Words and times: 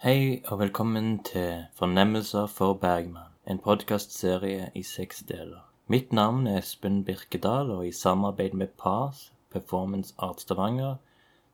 Hei 0.00 0.40
og 0.48 0.58
velkommen 0.58 1.18
til 1.28 1.66
Fornemmelser 1.76 2.46
for 2.46 2.72
Bergman, 2.72 3.34
en 3.44 3.58
podkastserie 3.60 4.70
i 4.74 4.80
seks 4.82 5.18
deler. 5.28 5.66
Mitt 5.92 6.14
navn 6.16 6.46
er 6.46 6.62
Espen 6.62 7.02
Birkedal, 7.04 7.68
og 7.70 7.82
i 7.86 7.92
samarbeid 7.92 8.56
med 8.56 8.72
PAS, 8.80 9.26
Performance 9.52 10.14
Art 10.18 10.40
Stavanger, 10.40 10.94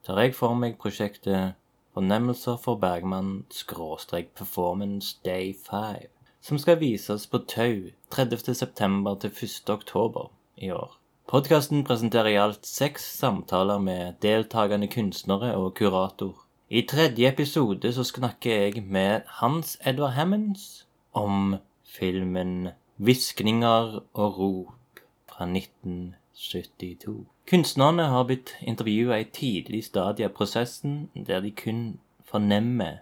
tar 0.07 0.23
jeg 0.23 0.37
for 0.39 0.55
meg 0.55 0.79
prosjektet 0.79 1.59
Fornemmelser 1.99 2.63
for 2.63 2.79
Bergman 2.79 3.35
skråstrek 3.51 4.31
Performance 4.39 5.19
Day 5.25 5.51
5, 5.67 6.07
som 6.41 6.63
skal 6.63 6.79
vises 6.79 7.27
på 7.27 7.43
Tau 7.51 7.91
30.9. 8.15 9.19
til 9.27 9.35
1.10. 9.43 10.27
i 10.57 10.71
år. 10.71 10.99
Podkasten 11.27 11.83
presenterer 11.83 12.31
i 12.31 12.43
alt 12.47 12.63
seks 12.63 13.11
samtaler 13.19 13.83
med 13.83 14.23
deltakende 14.23 14.87
kunstnere 14.87 15.57
og 15.57 15.75
kurator. 15.75 16.46
I 16.71 16.83
tredje 16.83 17.29
episode 17.29 17.93
så 17.93 18.05
snakker 18.05 18.51
jeg 18.51 18.83
med 18.83 19.21
Hans 19.27 19.79
Edvard 19.87 20.13
Hammonds 20.13 20.87
om 21.13 21.57
filmen 21.99 22.69
'Hviskninger 22.97 24.03
og 24.15 24.39
rop' 24.39 25.01
fra 25.29 25.47
1972. 25.47 27.27
Kunstnerne 27.51 28.03
har 28.03 28.25
blitt 28.25 28.57
intervjua 28.63 29.17
i 29.17 29.25
tidlig 29.25 29.85
stadie 29.85 30.25
av 30.25 30.35
prosessen, 30.35 31.09
der 31.27 31.41
de 31.41 31.51
kun 31.51 32.01
fornemmer 32.25 32.99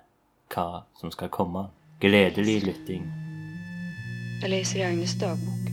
hva 0.54 0.84
som 1.00 1.10
skal 1.10 1.28
komme. 1.28 1.66
Gledelig 2.00 2.62
lytting. 2.62 3.12
Jeg 4.42 4.50
leser 4.50 4.78
i 4.78 4.82
Agnes 4.82 5.16
dagbok. 5.20 5.64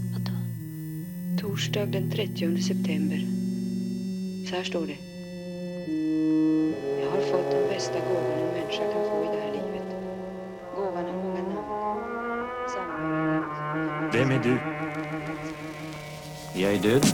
Torsdag 1.41 1.93
den 1.93 2.11
30 2.11 2.61
september. 2.61 3.19
Så 4.47 4.55
her 4.55 4.63
står 4.63 4.85
det. 4.85 5.10
Bästa 7.81 7.99
gåvan 7.99 8.31
en 8.31 8.53
människa 8.53 8.91
kan 8.93 9.09
få 9.09 9.23
i 9.23 9.27
det 9.27 9.41
här 9.41 9.51
livet. 9.51 9.87
Gåvan 10.75 11.05
har 11.05 11.13
många 11.13 11.41
namn. 11.41 12.47
Sammanhanget. 12.69 14.15
Vem 14.15 14.31
är 14.31 14.39
du? 14.39 14.57
Jag 16.61 16.73
är 16.73 16.79
död. 16.79 17.05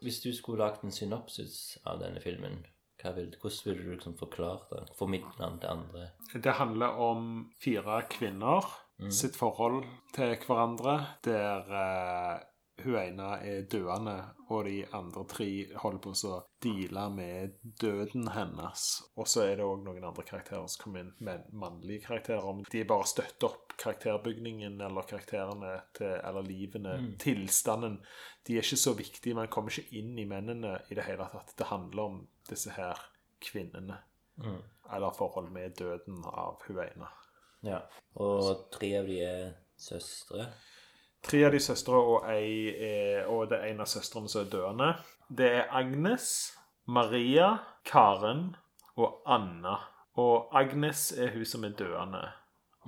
Hvis 0.00 0.22
du 0.22 0.32
skulle 0.32 0.58
lagt 0.58 0.84
en 0.84 0.92
synopsis 0.92 1.78
av 1.82 1.98
denne 1.98 2.20
filmen, 2.20 2.66
vil, 3.12 3.34
hvordan 3.40 3.66
vil 3.68 3.82
du 3.84 3.90
liksom 3.92 4.16
forklare 4.16 4.64
det? 4.70 4.96
Formidle 4.96 5.34
den 5.38 5.60
til 5.60 5.68
andre? 5.68 6.08
Det 6.34 6.56
handler 6.56 6.96
om 7.04 7.28
fire 7.60 8.00
kvinner 8.10 8.64
sitt 9.12 9.36
forhold 9.36 9.82
til 10.14 10.36
hverandre, 10.46 10.94
der 11.26 12.44
hun 12.82 12.96
ene 12.98 13.26
er 13.46 13.66
døende, 13.70 14.16
og 14.50 14.64
de 14.66 14.80
andre 14.96 15.22
tre 15.30 15.46
holder 15.78 16.00
på 16.02 16.12
å 16.26 16.38
deale 16.64 17.04
med 17.14 17.54
døden 17.80 18.26
hennes. 18.34 18.86
Og 19.14 19.28
så 19.30 19.44
er 19.44 19.60
det 19.60 19.66
òg 19.66 19.84
noen 19.84 20.04
andre 20.08 20.24
karakterer 20.26 20.66
som 20.70 20.82
kommer 20.82 21.04
inn, 21.04 21.12
men 21.24 21.44
mannlige 21.54 22.08
karakterer. 22.08 22.44
Om 22.44 22.64
de 22.72 22.82
bare 22.88 23.06
støtter 23.08 23.48
opp 23.50 23.76
karakterbygningen 23.80 24.80
eller 24.82 25.06
karakterene 25.08 25.72
til, 25.96 26.16
eller 26.18 26.46
livene, 26.46 26.96
tilstanden. 27.22 28.00
De 28.46 28.58
er 28.58 28.66
ikke 28.66 28.82
så 28.82 28.94
viktige. 28.98 29.38
Man 29.38 29.50
kommer 29.52 29.74
ikke 29.74 30.00
inn 30.00 30.18
i 30.18 30.26
mennene 30.28 30.76
i 30.90 30.98
det 30.98 31.06
hele 31.06 31.30
tatt. 31.32 31.54
Det 31.58 31.70
handler 31.70 32.10
om 32.10 32.20
disse 32.50 32.74
her 32.74 33.00
kvinnene. 33.44 34.02
Eller 34.92 35.14
forhold 35.16 35.50
med 35.54 35.78
døden 35.78 36.24
av 36.26 36.58
hun 36.66 36.82
ene. 36.84 37.10
Ja. 37.64 37.80
Og 38.20 38.66
tre 38.74 38.90
av 38.98 39.08
de 39.08 39.20
er 39.24 39.52
søstre. 39.80 40.50
Tre 41.24 41.40
av 41.46 41.54
de 41.54 41.60
søstre 41.62 41.96
og, 41.96 42.26
er, 42.28 43.24
og 43.32 43.48
det 43.50 43.58
er 43.58 43.72
en 43.72 43.80
av 43.84 43.88
søstrene 43.88 44.28
som 44.28 44.44
er 44.44 44.50
døende. 44.52 44.90
Det 45.28 45.48
er 45.60 45.70
Agnes, 45.72 46.26
Maria, 46.86 47.54
Karen 47.88 48.50
og 49.00 49.22
Anna. 49.26 49.78
Og 50.20 50.52
Agnes 50.54 51.08
er 51.16 51.32
hun 51.34 51.46
som 51.48 51.64
er 51.64 51.76
døende. 51.78 52.26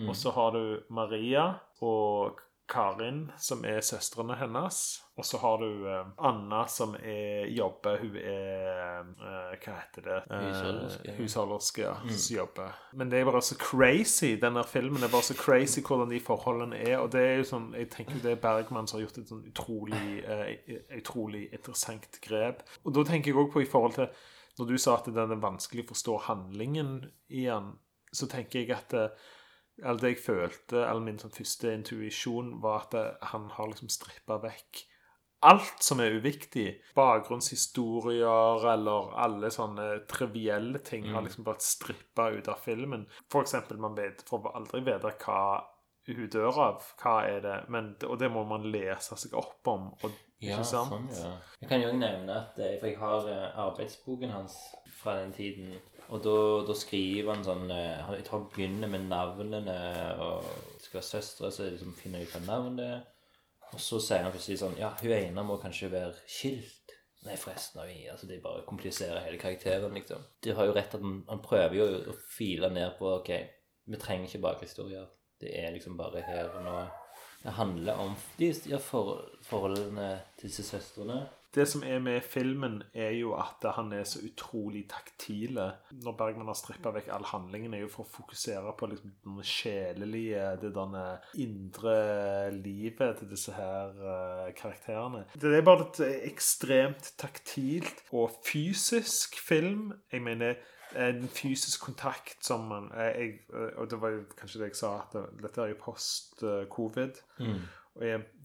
Og 0.04 0.12
så 0.16 0.30
har 0.36 0.52
du 0.52 0.82
Maria 0.92 1.46
og 1.80 2.42
Karin, 2.68 3.30
som 3.38 3.64
er 3.64 3.80
søstrene 3.84 4.34
hennes. 4.40 4.78
Og 5.16 5.24
så 5.24 5.38
har 5.38 5.60
du 5.62 5.86
eh, 5.88 6.08
Anna, 6.28 6.64
som 6.68 6.94
er, 6.98 7.46
jobber 7.54 7.96
Hun 8.02 8.16
er 8.20 9.06
eh, 9.06 9.54
Hva 9.62 9.76
heter 9.78 10.04
det? 10.04 10.18
Eh, 10.28 10.42
Husholderske. 10.48 11.14
Husholderske, 11.16 11.84
ja. 11.86 11.94
Som 12.10 12.36
jobber. 12.36 12.74
Men 12.92 13.12
det 13.12 13.20
er 13.20 13.28
bare 13.30 13.42
så 13.42 13.56
crazy. 13.60 14.34
Denne 14.42 14.64
filmen 14.68 15.00
Det 15.00 15.08
er 15.08 15.14
bare 15.14 15.28
så 15.30 15.38
crazy 15.38 15.80
hvordan 15.86 16.10
de 16.10 16.20
forholdene 16.20 16.82
er. 16.82 16.98
Og 16.98 17.12
det 17.14 17.22
er 17.22 17.40
jo 17.40 17.48
sånn 17.52 17.70
Jeg 17.78 17.90
tenker 17.94 18.20
det 18.24 18.34
er 18.34 18.42
Bergman 18.42 18.90
som 18.90 18.98
har 18.98 19.06
gjort 19.06 19.22
et 19.22 19.32
sånn 19.32 19.46
utrolig, 19.48 20.04
eh, 20.26 20.76
utrolig 20.98 21.46
interessant 21.52 22.20
grep. 22.26 22.66
Og 22.84 22.92
da 22.98 23.06
tenker 23.06 23.32
jeg 23.32 23.40
òg 23.40 23.54
på 23.54 23.64
i 23.64 23.70
forhold 23.70 23.96
til 24.00 24.10
Når 24.58 24.68
du 24.72 24.78
sa 24.80 24.98
at 24.98 25.08
den 25.12 25.32
er 25.32 25.40
vanskelig 25.40 25.84
å 25.84 25.90
forstå 25.94 26.20
handlingen 26.30 26.94
i 27.28 27.44
den, 27.44 27.74
så 28.12 28.28
tenker 28.30 28.62
jeg 28.62 28.72
at 28.72 28.94
eh, 28.96 29.32
eller 29.82 30.00
det 30.02 30.14
jeg 30.14 30.24
følte, 30.24 30.82
eller 30.82 31.04
min 31.04 31.18
sånn 31.20 31.34
første 31.36 31.72
intuisjon, 31.76 32.54
var 32.62 32.86
at 32.86 33.24
han 33.32 33.50
har 33.56 33.72
liksom 33.72 33.92
strippa 33.92 34.40
vekk 34.44 34.86
alt 35.46 35.82
som 35.84 36.00
er 36.00 36.16
uviktig. 36.18 36.66
Bakgrunnshistorier 36.96 38.66
eller 38.72 39.12
alle 39.22 39.50
sånne 39.54 39.88
trivielle 40.10 40.80
ting 40.86 41.10
har 41.12 41.24
liksom 41.26 41.46
bare 41.46 41.62
strippa 41.62 42.30
ut 42.34 42.48
av 42.50 42.62
filmen. 42.64 43.06
For 43.32 43.46
eksempel, 43.46 43.80
man 43.82 43.96
vet, 43.98 44.24
får 44.28 44.52
aldri 44.54 44.82
vite 44.86 45.12
hva 45.24 45.40
hun 46.06 46.30
dør 46.32 46.62
av. 46.68 46.88
Hva 47.02 47.16
er 47.28 47.42
det? 47.44 47.58
Men, 47.72 47.94
og 48.06 48.18
det 48.22 48.30
må 48.32 48.46
man 48.48 48.66
lese 48.72 49.18
seg 49.18 49.36
opp 49.38 49.70
om. 49.70 49.90
Og, 50.02 50.22
Ja, 50.42 50.58
ikke 50.58 50.68
sant? 50.68 50.92
sånn, 50.92 51.06
ja. 51.16 51.32
Jeg 51.62 51.68
kan 51.70 51.80
jo 51.80 51.88
også 51.88 52.00
nevne 52.02 52.34
at 52.36 52.58
eh, 52.60 52.74
For 52.80 52.90
jeg 52.90 52.98
har 53.00 53.28
eh, 53.32 53.60
arbeidsboken 53.62 54.34
hans 54.34 54.56
fra 54.98 55.14
den 55.22 55.32
tiden. 55.32 55.76
Og 56.12 56.20
da, 56.22 56.36
da 56.68 56.76
skriver 56.76 57.32
han 57.32 57.44
sånn 57.46 57.70
eh, 57.72 58.10
Jeg 58.18 58.26
tror 58.26 58.42
han 58.42 58.50
begynner 58.52 58.92
med 58.92 59.06
navnene, 59.08 59.76
og 60.22 60.44
skal 60.82 61.00
være 61.00 61.08
søstre, 61.08 61.50
så 61.52 61.70
liksom 61.70 61.96
finner 61.96 62.20
jeg 62.22 62.28
ut 62.28 62.36
hva 62.36 62.42
navnet. 62.50 63.14
Og 63.72 63.80
så 63.82 63.98
sier 64.02 64.26
han 64.26 64.34
plutselig 64.34 64.60
sånn 64.60 64.76
Ja, 64.80 64.92
hun 65.00 65.16
ene 65.16 65.46
må 65.46 65.56
kanskje 65.62 65.90
være 65.94 66.12
skilt. 66.28 66.94
Nei, 67.26 67.34
forresten. 67.40 67.80
Oi, 67.82 68.04
altså 68.12 68.28
Det 68.28 68.38
bare 68.44 68.66
kompliserer 68.68 69.24
hele 69.24 69.40
karakteren, 69.40 69.96
liksom. 69.96 70.22
Du 70.44 70.52
har 70.54 70.68
jo 70.68 70.76
rett 70.76 70.94
at 70.94 71.02
han, 71.02 71.22
han 71.30 71.42
prøver 71.42 71.80
jo 71.80 71.88
å 72.12 72.18
file 72.36 72.70
ned 72.70 72.94
på 73.00 73.16
Ok, 73.16 73.32
vi 73.88 73.98
trenger 74.02 74.28
ikke 74.28 74.44
bakhistorier. 74.44 75.08
Det 75.40 75.50
er 75.58 75.72
liksom 75.74 75.96
bare 75.98 76.22
her 76.28 76.52
og 76.54 76.62
nå. 76.64 76.76
Det 77.46 77.52
handler 77.54 77.94
om 78.02 78.14
de 78.40 78.48
ja, 78.66 78.78
for, 78.82 79.20
forholdene 79.46 80.16
til 80.34 80.48
disse 80.50 80.64
søstrene. 80.66 81.20
Det 81.54 81.64
som 81.70 81.84
er 81.86 82.00
med 82.02 82.20
filmen, 82.20 82.80
er 82.92 83.14
jo 83.16 83.30
at 83.38 83.62
han 83.76 83.92
er 83.94 84.02
så 84.04 84.18
utrolig 84.26 84.82
taktile. 84.90 85.70
Når 86.04 86.16
Bergman 86.18 86.50
har 86.50 86.58
strippa 86.58 86.90
vekk 86.92 87.08
all 87.14 87.24
handlingen, 87.30 87.72
er 87.72 87.84
jo 87.84 87.92
for 87.94 88.04
å 88.04 88.12
fokusere 88.16 88.74
på 88.76 88.90
liksom 88.90 89.14
den 89.24 89.38
sjelelige, 89.46 90.42
det 90.60 90.74
denne 90.76 91.04
indre 91.40 91.96
livet 92.58 93.22
til 93.22 93.30
disse 93.30 93.54
her 93.56 93.94
eh, 93.94 94.50
karakterene. 94.58 95.22
Det 95.38 95.54
er 95.54 95.64
bare 95.64 95.86
et 95.86 96.02
ekstremt 96.32 97.14
taktilt 97.16 98.04
og 98.10 98.36
fysisk 98.44 99.38
film. 99.38 99.94
Jeg 100.12 100.26
mener 100.26 100.58
en 100.96 101.28
fysisk 101.28 101.84
kontakt 101.84 102.44
som 102.46 102.66
man 102.70 102.90
eh, 102.94 103.12
jeg, 103.20 103.40
eh, 103.52 103.72
Og 103.76 103.90
det 103.90 104.00
var 104.00 104.14
jo 104.14 104.22
kanskje 104.38 104.60
det 104.62 104.70
jeg 104.72 104.76
sa, 104.80 104.92
at 105.04 105.16
dette 105.42 105.62
er 105.62 105.74
jo 105.74 105.80
post-covid. 105.84 107.22
Og 107.38 107.46
jeg, 107.46 107.60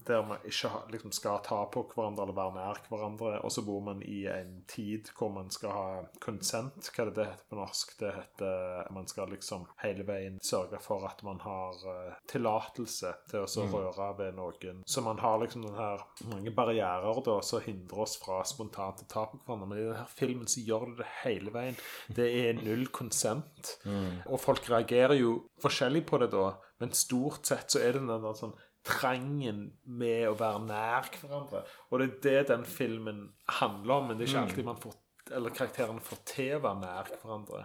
der 0.06 0.22
man 0.26 0.42
ikke 0.46 0.70
liksom 0.92 1.12
skal 1.14 1.42
ta 1.46 1.60
på 1.70 1.84
hverandre 1.92 2.24
eller 2.24 2.36
være 2.36 2.54
nær 2.56 2.80
hverandre. 2.88 3.32
Og 3.46 3.52
så 3.54 3.64
bor 3.66 3.82
man 3.84 4.02
i 4.02 4.24
en 4.30 4.62
tid 4.70 5.10
hvor 5.16 5.32
man 5.34 5.50
skal 5.54 5.74
ha 5.74 5.86
consent. 6.22 6.90
Hva 6.90 7.06
det 7.08 7.16
det 7.18 7.28
heter 7.30 7.48
på 7.50 7.58
norsk? 7.58 7.94
Det 8.00 8.12
heter 8.16 8.90
Man 8.92 9.08
skal 9.08 9.30
liksom 9.32 9.66
hele 9.82 10.06
veien 10.08 10.38
sørge 10.42 10.80
for 10.82 11.06
at 11.08 11.22
man 11.26 11.40
har 11.44 11.78
uh, 11.86 12.16
tillatelse 12.30 13.12
til 13.30 13.44
å 13.44 13.50
så 13.50 13.66
røre 13.70 14.08
ved 14.18 14.36
noen. 14.38 14.82
Så 14.86 15.04
man 15.04 15.20
har 15.22 15.38
liksom 15.42 15.66
den 15.66 15.78
her 15.78 16.02
mange 16.30 16.54
barrierer 16.54 17.22
da 17.24 17.38
som 17.46 17.62
hindrer 17.64 18.04
oss 18.04 18.18
fra 18.20 18.42
spontant 18.48 19.04
å 19.04 19.08
ta 19.10 19.26
på 19.30 19.40
hverandre. 19.44 19.70
Men 19.70 19.82
i 19.82 19.86
denne 19.86 20.08
filmen 20.10 20.50
så 20.50 20.64
gjør 20.66 20.90
det 20.90 21.02
det 21.02 21.10
hele 21.22 21.54
veien. 21.54 21.78
Det 22.08 22.28
er 22.42 22.60
null 22.60 22.88
consent. 22.94 23.76
Og 24.26 24.40
folk 24.42 24.66
reagerer 24.70 25.18
jo 25.20 25.36
forskjellig 25.62 26.04
på 26.08 26.18
det 26.22 26.32
da, 26.32 26.52
men 26.82 26.94
stort 26.96 27.46
sett 27.46 27.70
så 27.70 27.80
er 27.82 27.94
det 27.94 28.02
den 28.02 28.10
der 28.24 28.36
sånn 28.38 28.54
trangen 28.84 29.72
med 29.84 30.28
å 30.28 30.34
være 30.38 30.64
nær 30.66 31.08
hverandre. 31.20 31.62
Og 31.90 32.00
det 32.00 32.08
er 32.08 32.18
det 32.22 32.48
den 32.48 32.64
filmen 32.64 33.32
handler 33.60 33.94
om, 33.94 34.08
men 34.08 34.18
det 34.18 34.26
er 34.26 34.32
ikke 34.34 34.44
alltid 34.48 34.64
man 34.64 34.82
får 34.82 34.98
eller 35.32 35.50
karakterene 35.54 36.02
får 36.02 36.18
til 36.26 36.56
å 36.56 36.62
være 36.64 36.80
nær 36.82 37.10
hverandre. 37.22 37.60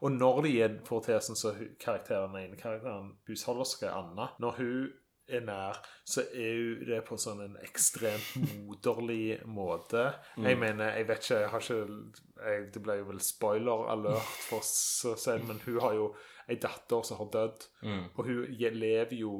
Og 0.00 0.10
når 0.16 0.42
de 0.46 0.52
får 0.88 1.02
til 1.04 1.18
sånn 1.20 1.36
så 1.38 1.52
hun- 1.54 1.74
karakteren, 1.78 2.32
den 2.32 2.46
ene 2.50 2.56
karakteren, 2.56 3.10
husholderske 3.28 3.90
Anna 3.92 4.30
Når 4.40 4.56
hun 4.56 4.92
er 5.28 5.42
nær, 5.46 5.80
så 6.06 6.24
er 6.34 6.52
jo 6.54 6.86
det 6.86 7.00
på 7.06 7.18
sånn 7.20 7.42
en 7.44 7.58
ekstremt 7.64 8.36
moderlig 8.68 9.40
måte. 9.50 10.06
Jeg 10.38 10.58
mener, 10.60 10.94
jeg 10.96 11.08
vet 11.08 11.24
ikke, 11.24 11.40
jeg 11.42 11.52
har 11.52 11.66
ikke 11.66 12.00
jeg, 12.46 12.64
Det 12.74 12.82
ble 12.84 12.98
jo 13.00 13.10
vel 13.10 13.20
spoiler 13.24 13.86
alert, 13.92 14.32
for 14.46 14.64
si 14.66 15.12
det, 15.14 15.38
men 15.48 15.60
hun 15.66 15.78
har 15.82 15.98
jo 15.98 16.08
ei 16.46 16.58
datter 16.62 17.02
som 17.06 17.20
har 17.22 17.30
dødd. 17.34 17.68
Mm. 17.82 18.02
Og 18.14 18.24
hun 18.24 18.58
lever 18.78 19.16
jo 19.18 19.32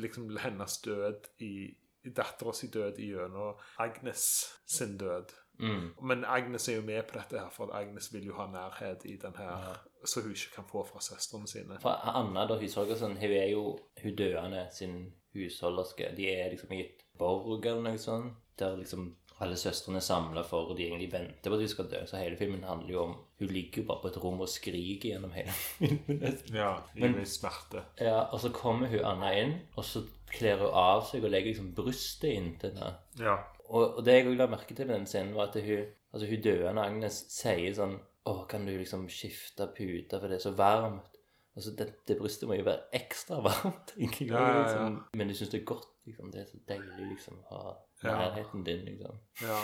liksom 0.00 0.30
hennes 0.40 0.78
død 0.84 1.32
i 1.44 1.54
Dattera 2.04 2.52
si 2.52 2.68
død 2.68 2.98
gjennom 3.00 3.60
Agnes 3.80 4.24
sin 4.68 4.98
død. 5.00 5.32
Mm. 5.58 5.94
Men 6.02 6.24
Agnes 6.24 6.68
er 6.68 6.76
jo 6.76 6.82
med 6.82 7.02
på 7.08 7.18
dette 7.18 7.38
her, 7.38 7.50
for 7.50 7.72
Agnes 7.72 8.10
vil 8.12 8.26
jo 8.26 8.34
ha 8.36 8.46
nærhet 8.50 9.04
i 9.04 9.16
den 9.16 9.36
her, 9.38 9.78
så 10.04 10.20
hun 10.20 10.34
ikke 10.34 10.54
kan 10.56 10.64
få 10.68 10.84
fra 10.84 11.00
søstrene 11.00 11.48
sine. 11.48 11.78
For 11.80 11.90
Anna, 11.90 12.46
da, 12.50 12.58
hun 12.58 12.68
så 12.68 12.84
sånn, 12.90 13.16
hun 13.20 13.36
er 13.38 13.48
jo 13.52 13.64
hun 14.02 14.16
døende 14.18 14.66
sin 14.74 14.98
husholderske. 15.34 16.12
De 16.16 16.30
er 16.32 16.50
liksom 16.54 16.72
i 16.72 16.80
et 16.86 17.04
borg 17.18 17.66
eller 17.66 17.82
noe 17.90 17.98
sånt, 18.00 18.32
der 18.58 18.76
liksom 18.78 19.12
alle 19.42 19.56
søstrene 19.58 19.98
er 19.98 20.04
samla 20.06 20.44
for, 20.46 20.68
og 20.70 20.76
de 20.78 20.84
egentlig 20.86 21.08
venter 21.12 21.50
på 21.50 21.56
at 21.56 21.62
de 21.64 21.68
skal 21.68 21.88
dø. 21.90 22.00
Så 22.06 22.20
hele 22.20 22.36
filmen 22.38 22.62
handler 22.64 22.92
jo 22.94 23.00
om 23.02 23.14
Hun 23.42 23.48
ligger 23.50 23.82
jo 23.82 23.86
bare 23.88 24.00
på 24.04 24.08
et 24.12 24.18
rom 24.22 24.40
og 24.40 24.48
skriker 24.48 25.08
gjennom 25.10 25.32
hele 25.34 25.50
filmen. 25.74 26.20
Ja, 26.54 26.68
Men- 26.94 27.18
i 27.20 27.24
smerte. 27.26 27.82
Ja, 28.00 28.20
og 28.32 28.40
så 28.40 28.52
kommer 28.54 28.86
hun 28.92 29.02
Anna 29.04 29.32
inn, 29.40 29.56
og 29.76 29.84
så 29.84 30.04
kler 30.30 30.62
hun 30.62 30.70
av 30.70 31.02
seg 31.10 31.24
og 31.26 31.30
legger 31.34 31.50
liksom 31.50 31.72
brystet 31.74 32.30
inntil 32.38 32.70
henne. 32.78 32.94
Ja. 33.18 33.34
Og, 33.66 33.98
og 33.98 34.04
det 34.06 34.14
jeg 34.20 34.26
også 34.28 34.38
la 34.38 34.46
merke 34.54 34.74
til 34.76 34.86
med 34.86 35.00
den 35.00 35.06
scenen, 35.10 35.34
var 35.34 35.50
at 35.50 35.58
hun, 35.66 35.84
altså 36.14 36.30
hun 36.30 36.42
døende 36.46 36.82
Agnes 36.86 37.18
sier 37.34 37.74
sånn 37.74 37.98
Å, 38.24 38.32
kan 38.48 38.64
du 38.64 38.70
liksom 38.72 39.02
skifte 39.12 39.66
pute, 39.76 40.16
for 40.16 40.30
det 40.30 40.38
er 40.38 40.44
så 40.46 40.54
varmt? 40.56 41.13
Altså, 41.56 41.70
det, 41.78 41.86
det 42.08 42.16
brystet 42.18 42.48
må 42.50 42.56
jo 42.58 42.64
være 42.66 42.88
ekstra 42.98 43.36
varmt, 43.44 43.92
ikke 44.06 44.26
Ja, 44.26 44.40
ja, 44.40 44.54
ja. 44.54 44.62
Liksom. 44.64 44.96
Men 45.16 45.28
du 45.28 45.34
syns 45.38 45.50
det 45.54 45.60
er 45.60 45.64
godt, 45.70 45.86
liksom. 46.06 46.30
Det 46.34 46.40
er 46.42 46.46
så 46.50 46.58
deilig, 46.68 47.08
liksom, 47.14 47.38
å 47.50 47.54
ha 47.62 47.74
Ja. 48.04 48.16
nærheten 48.18 48.64
din, 48.66 48.84
liksom. 48.90 49.18
ja. 49.42 49.60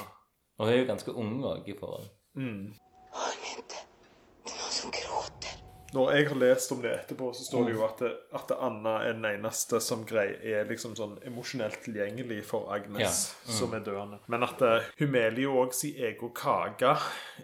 Og 0.60 0.66
hun 0.66 0.74
er 0.74 0.78
jo 0.82 0.86
ganske 0.92 1.12
ung 1.16 1.38
òg 1.44 1.68
i 1.68 1.74
forhold. 1.78 2.06
Mm. 2.36 2.74
Hör 3.16 3.34
ni? 3.42 3.54
Det 3.68 3.80
er 3.80 4.58
noen 4.60 4.72
som 4.76 4.90
gråter. 4.92 5.56
Når 5.92 6.10
jeg 6.14 6.26
har 6.28 6.36
lest 6.38 6.72
om 6.72 6.82
det 6.84 6.90
etterpå, 6.94 7.30
så 7.34 7.44
står 7.48 7.64
det 7.66 7.72
jo 7.74 7.80
at, 7.86 7.98
det, 8.04 8.10
at 8.38 8.52
Anna 8.62 8.92
er 9.08 9.16
den 9.16 9.24
eneste 9.26 9.80
som 9.82 10.04
grei, 10.06 10.28
er 10.52 10.68
liksom 10.68 10.92
sånn 10.94 11.16
emosjonelt 11.26 11.80
tilgjengelig 11.82 12.44
for 12.46 12.68
Agnes, 12.76 13.00
Ja. 13.02 13.10
Mm. 13.50 13.56
som 13.58 13.74
er 13.74 13.80
døende. 13.88 14.18
Men 14.30 14.46
at 14.46 14.62
eh, 14.62 14.86
hun 15.00 15.10
meler 15.10 15.40
jo 15.42 15.56
òg 15.64 15.72
sin 15.74 15.96
egen 15.98 16.30
kake 16.38 16.92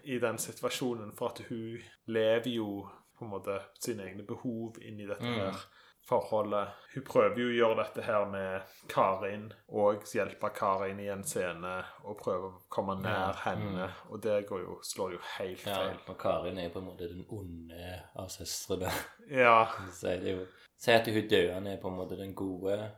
i 0.04 0.20
den 0.22 0.38
situasjonen, 0.38 1.10
for 1.18 1.32
at 1.34 1.42
hun 1.48 1.80
lever 2.06 2.52
jo 2.54 2.68
på 3.18 3.24
en 3.24 3.30
måte 3.32 3.58
sine 3.80 4.04
egne 4.08 4.22
behov 4.26 4.78
inn 4.82 5.00
i 5.00 5.06
dette 5.08 5.24
Mm. 5.24 5.38
her 5.40 5.64
forholdet. 6.06 6.68
Hun 6.94 7.02
prøver 7.02 7.38
jo 7.40 7.46
å 7.48 7.54
gjøre 7.56 7.76
dette 7.84 8.02
her 8.06 8.26
med 8.30 8.62
Karin, 8.88 9.48
og 9.68 10.04
hjelpe 10.06 10.50
Karin 10.54 11.00
i 11.02 11.08
en 11.10 11.24
scene, 11.24 11.72
og 12.04 12.18
prøve 12.20 12.50
å 12.52 12.60
komme 12.70 12.94
nær 13.02 13.34
henne, 13.42 13.88
og 14.10 14.20
det 14.22 14.46
går 14.46 14.60
jo, 14.62 14.76
slår 14.86 15.12
jo 15.16 15.18
helt 15.38 15.66
Ja, 15.66 15.74
feil. 15.74 15.98
og 16.08 16.18
Karin 16.18 16.58
er 16.58 16.68
på 16.70 16.78
en 16.78 16.86
måte 16.92 17.08
den 17.08 17.26
onde 17.28 18.02
av 18.14 18.28
søstrene. 18.28 18.92
Ja. 19.30 19.66
Så 19.90 20.12
er 20.14 20.20
det 20.22 20.36
jo 20.38 20.46
Si 20.78 20.92
at 20.92 21.06
hun 21.06 21.28
døende 21.28 21.72
er 21.72 21.80
på 21.80 21.88
en 21.88 21.96
måte 21.96 22.16
den 22.18 22.34
gode, 22.34 22.90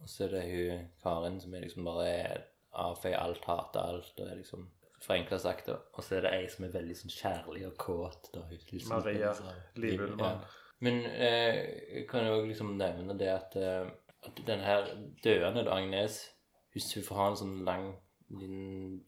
og 0.00 0.08
så 0.08 0.24
er 0.24 0.28
det 0.28 0.44
hun 0.48 0.88
Karin 1.02 1.38
som 1.40 1.54
er 1.54 1.60
liksom 1.60 1.84
bare 1.84 2.06
er 2.08 2.44
avfeier 2.72 3.18
alt, 3.20 3.44
hater 3.44 3.80
alt, 3.80 4.14
og 4.20 4.26
er 4.30 4.36
liksom 4.40 4.66
Forenkla 5.02 5.38
sagt. 5.38 5.68
Og 5.68 6.02
så 6.04 6.16
er 6.16 6.20
det 6.26 6.32
ei 6.32 6.46
som 6.48 6.64
er 6.64 6.72
veldig 6.72 6.96
sånn 6.96 7.12
kjærlig 7.12 7.66
og 7.66 7.76
kåt. 7.78 8.30
Da, 8.32 8.40
liksom- 8.72 8.88
Maria 8.88 9.32
så- 9.34 9.52
Ja. 10.18 10.40
Men 10.80 11.04
eh, 11.06 11.54
jeg 11.94 12.08
kan 12.08 12.26
jo 12.26 12.42
liksom 12.46 12.76
nevne 12.76 13.16
det 13.18 13.28
at, 13.28 13.56
eh, 13.56 13.90
at 14.26 14.42
den 14.46 14.60
her 14.60 14.86
døende, 15.22 15.68
Agnes 15.70 16.30
Hvis 16.74 16.92
hun 16.94 17.02
får 17.04 17.16
ha 17.16 17.28
en 17.30 17.36
sånn 17.36 17.64
lang 17.64 17.96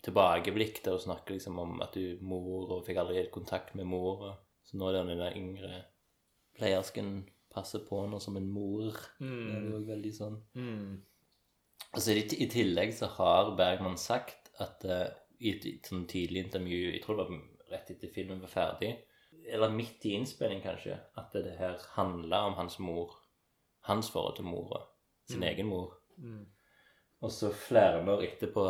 tilbakeblikk 0.03 0.83
der 0.85 0.93
hun 0.97 1.01
snakker 1.01 1.35
liksom 1.35 1.59
om 1.59 1.81
at 1.83 1.93
du 1.95 2.19
mor 2.25 2.71
og 2.79 2.87
fikk 2.87 2.97
aldri 3.03 3.17
helt 3.21 3.33
kontakt 3.35 3.75
med 3.75 3.87
mor. 3.87 4.39
Så 4.65 4.77
nå 4.79 4.89
er 4.89 5.05
det 5.05 5.19
den 5.19 5.37
yngre 5.43 5.85
pleiersken 6.59 7.27
passer 7.53 7.81
på 7.89 8.03
henne 8.05 8.21
som 8.21 8.37
en 8.37 8.49
mor. 8.51 8.93
Det 9.19 9.57
er 9.57 9.71
jo 9.71 9.85
veldig 9.87 10.15
sånn 10.15 10.43
Mm. 10.55 11.03
Altså 11.95 12.13
i, 12.13 12.21
I 12.45 12.47
tillegg 12.53 12.93
så 12.93 13.07
har 13.09 13.55
Bergman 13.57 13.97
sagt 13.97 14.51
at 14.61 14.85
eh, 14.85 15.09
i 15.39 15.55
et, 15.55 15.87
sånn 15.87 16.07
tidlig 16.11 16.47
intervju 16.47 16.79
Jeg 16.93 17.03
tror 17.05 17.21
det 17.21 17.27
var 17.29 17.73
rett 17.73 17.91
etter 17.95 18.13
filmen 18.13 18.41
var 18.43 18.53
ferdig, 18.53 18.93
eller 19.53 19.73
midt 19.73 20.05
i 20.09 20.15
innspilling 20.17 20.63
kanskje, 20.65 20.97
at 21.21 21.35
det 21.37 21.57
her 21.59 21.77
handla 21.95 22.45
om 22.49 22.57
hans 22.59 22.79
mor. 22.83 23.15
Hans 23.89 24.11
forhold 24.13 24.37
til 24.37 24.49
mora. 24.49 24.83
Sin 25.29 25.45
egen 25.45 25.69
mor. 25.69 25.95
Mm. 26.17 26.47
Og 27.25 27.33
så 27.33 27.51
flere 27.53 28.01
år 28.13 28.25
etterpå, 28.25 28.65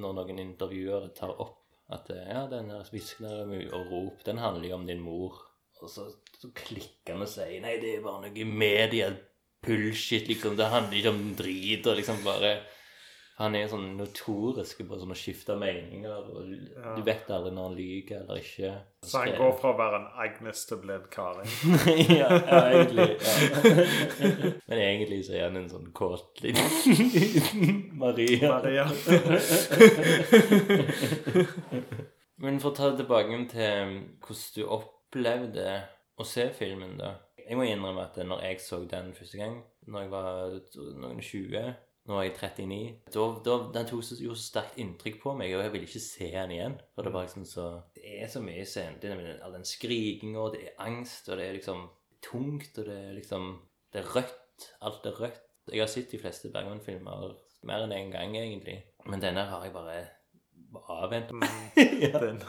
når 0.00 0.16
noen 0.16 0.40
intervjuere 0.42 1.10
tar 1.16 1.34
opp 1.34 1.58
at 1.92 2.10
ja, 2.12 2.44
den 2.50 2.70
her 2.72 2.88
hvisken 2.92 3.26
og 3.28 3.92
rop, 3.92 4.24
den 4.26 4.40
handler 4.42 4.68
jo 4.68 4.76
om 4.76 4.86
din 4.88 5.00
mor. 5.00 5.38
Og 5.80 5.90
så, 5.90 6.08
så 6.36 6.50
klikker 6.56 7.14
han 7.14 7.24
og 7.24 7.30
sier 7.30 7.62
nei, 7.64 7.78
det 7.80 7.96
er 7.96 8.04
bare 8.04 8.26
noe 8.26 8.48
media 8.48 9.08
bullshit, 9.64 10.28
liksom. 10.28 10.56
Det 10.58 10.68
handler 10.72 10.98
ikke 10.98 11.14
om 11.14 11.22
drit 11.38 11.88
og 11.88 11.98
liksom 11.98 12.20
bare 12.26 12.58
Han 13.38 13.54
er 13.54 13.68
sånn 13.70 13.92
notorisk 13.94 14.80
på 14.88 14.96
sånn 14.98 15.12
å 15.14 15.16
skifte 15.18 15.54
meninger, 15.54 16.10
og 16.10 16.48
Ja. 16.50 16.94
du 16.96 17.02
vet 17.06 17.28
aldri 17.30 17.52
når 17.54 17.68
han 17.68 17.76
lyver 17.78 18.16
eller 18.24 18.40
ikke. 18.42 18.70
Så 19.06 19.18
han 19.22 19.36
går 19.38 19.52
fra 19.60 19.70
å 19.70 19.76
være 19.78 20.00
en 20.00 20.08
Agnes 20.24 20.64
til 20.66 20.76
å 20.76 20.80
bli 20.82 20.94
en 20.96 21.04
Karin. 21.14 21.52
ja, 22.18 22.28
ja, 22.50 22.62
egentlig. 22.72 23.06
Ja. 23.22 24.52
Men 24.68 24.78
egentlig 24.82 25.20
så 25.28 25.36
er 25.38 25.44
han 25.46 25.56
en 25.62 25.70
sånn 25.70 25.86
kåt 25.94 26.42
liten 26.42 26.66
Maria. 28.02 28.58
Maria. 28.58 28.88
Men 32.42 32.58
for 32.62 32.70
å 32.70 32.76
ta 32.76 32.90
det 32.90 33.00
tilbake 33.04 33.38
til 33.54 33.96
hvordan 34.22 34.54
du 34.54 34.62
opplevde 34.78 35.68
å 36.18 36.26
se 36.26 36.48
filmen, 36.58 36.96
da. 36.98 37.14
Jeg 37.48 37.56
må 37.56 37.64
innrømme 37.64 38.02
at 38.04 38.18
når 38.28 38.42
jeg 38.44 38.60
så 38.60 38.82
den 38.90 39.14
første 39.16 39.38
gang, 39.40 39.60
når 39.88 40.02
jeg 40.04 40.10
var 40.12 40.58
noen 41.00 41.22
20 41.22 41.70
Nå 42.08 42.16
er 42.16 42.30
jeg 42.30 42.36
39. 42.40 42.76
Da, 43.12 43.24
da, 43.44 43.54
den 43.74 43.88
tok 43.88 44.00
gjorde 44.00 44.40
så 44.40 44.46
sterkt 44.46 44.78
inntrykk 44.80 45.18
på 45.20 45.34
meg, 45.36 45.52
og 45.52 45.60
jeg 45.66 45.72
ville 45.74 45.88
ikke 45.88 46.00
se 46.00 46.28
den 46.32 46.54
igjen. 46.54 46.76
For 46.96 47.04
det 47.04 47.12
var 47.12 47.26
liksom 47.26 47.44
så 47.48 47.66
Det 47.96 48.14
er 48.22 48.30
så 48.32 48.40
mye 48.40 48.64
er 48.64 49.42
all 49.44 49.56
den 49.58 49.68
skrikinga, 49.68 50.46
det 50.54 50.62
er 50.62 50.78
angst, 50.86 51.28
og 51.28 51.36
det 51.36 51.48
er 51.48 51.58
liksom 51.58 51.84
tungt, 52.24 52.78
og 52.78 52.88
det 52.88 52.96
er 52.96 53.12
liksom 53.12 53.50
Det 53.92 54.00
er 54.00 54.14
rødt. 54.16 54.70
Alt 54.82 55.06
er 55.06 55.20
rødt. 55.20 55.44
Jeg 55.68 55.80
har 55.80 55.90
sett 55.92 56.10
de 56.10 56.18
fleste 56.18 56.48
Bergman-filmer 56.52 57.34
mer 57.68 57.84
enn 57.84 57.92
én 57.92 58.06
en 58.06 58.12
gang, 58.12 58.36
egentlig. 58.36 58.78
Men 59.06 59.20
denne 59.20 59.44
har 59.50 59.64
jeg 59.64 59.72
bare 59.72 59.98
avvent. 60.88 61.32
ja. 62.04 62.18
Den. 62.22 62.40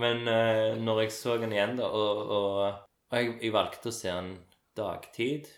Men 0.00 0.28
uh, 0.28 0.78
når 0.80 1.00
jeg 1.00 1.12
så 1.12 1.36
den 1.36 1.52
igjen, 1.52 1.76
da, 1.76 1.88
og, 1.88 2.22
og, 2.26 2.60
og 3.10 3.18
jeg, 3.18 3.36
jeg 3.42 3.52
valgte 3.52 3.92
å 3.92 3.96
se 3.96 4.12
den 4.12 4.34
dagtid, 4.76 5.48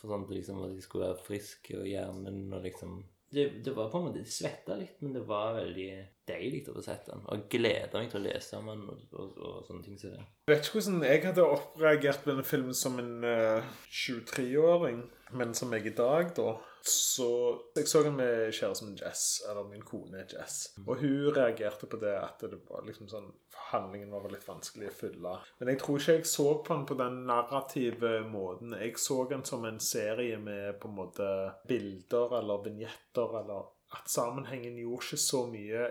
for 0.00 0.12
sånn 0.12 0.26
at, 0.26 0.34
liksom, 0.34 0.60
at 0.66 0.76
jeg 0.76 0.86
skulle 0.86 1.08
være 1.10 1.24
frisk 1.26 1.72
og 1.76 1.88
hjernen 1.88 2.46
og 2.56 2.64
liksom 2.64 3.00
det, 3.30 3.64
det 3.64 3.72
var 3.76 3.90
på 3.90 3.98
en 3.98 4.08
måte 4.08 4.22
Det 4.24 4.32
svetta 4.32 4.74
litt, 4.74 4.96
men 5.04 5.12
det 5.14 5.20
var 5.28 5.54
veldig 5.54 5.90
deilig 6.26 6.64
å 6.70 6.74
få 6.74 6.82
sett 6.82 7.06
den. 7.06 7.22
Og 7.30 7.44
gleda 7.52 8.00
meg 8.00 8.10
til 8.10 8.20
å 8.20 8.24
lese 8.24 8.58
om 8.58 8.70
den 8.70 8.82
og, 8.90 9.04
og, 9.14 9.36
og 9.38 9.68
sånne 9.68 9.84
ting 9.86 10.00
det. 10.00 10.10
Jeg 10.18 10.50
vet 10.50 10.66
ikke 10.66 10.80
hvordan 10.80 11.04
jeg 11.06 11.22
hadde 11.24 11.46
oppreagert 11.46 12.24
på 12.24 12.30
denne 12.32 12.46
filmen 12.46 12.76
som 12.76 12.98
en 13.02 13.26
uh, 13.26 13.70
23-åring, 13.86 15.04
men 15.38 15.54
som 15.58 15.74
jeg 15.76 15.92
i 15.92 15.94
dag, 15.98 16.32
da. 16.34 16.56
Så 16.82 17.28
Jeg 17.76 17.88
så 17.88 18.02
den 18.02 18.16
med 18.16 18.52
kjæresten 18.52 18.88
min 18.88 18.98
Jess, 19.00 19.42
eller 19.48 19.68
min 19.68 19.82
kone 19.84 20.24
Jess, 20.32 20.72
og 20.86 20.96
hun 21.02 21.30
reagerte 21.36 21.86
på 21.86 22.00
det 22.00 22.14
at 22.16 22.40
det 22.40 22.60
var 22.68 22.86
liksom 22.86 23.10
sånn 23.10 23.30
Handlingen 23.70 24.10
var 24.10 24.24
litt 24.32 24.46
vanskelig 24.48 24.88
å 24.88 24.94
fylle. 24.94 25.32
Men 25.60 25.68
jeg 25.70 25.78
tror 25.78 26.00
ikke 26.00 26.14
jeg 26.16 26.26
så 26.26 26.46
på 26.64 26.74
den 26.74 26.86
på 26.88 26.96
den 26.98 27.20
narrative 27.28 28.08
måten. 28.26 28.72
Jeg 28.74 28.96
så 28.98 29.20
den 29.30 29.44
som 29.46 29.62
en 29.68 29.78
serie 29.78 30.40
med 30.42 30.80
på 30.82 30.88
en 30.88 30.96
måte 30.96 31.28
bilder 31.70 32.34
eller 32.40 32.64
vignetter 32.64 33.36
eller 33.42 33.68
at 33.94 34.10
sammenhengen 34.10 34.78
gjorde 34.80 35.06
ikke 35.06 35.20
så 35.22 35.44
mye 35.50 35.86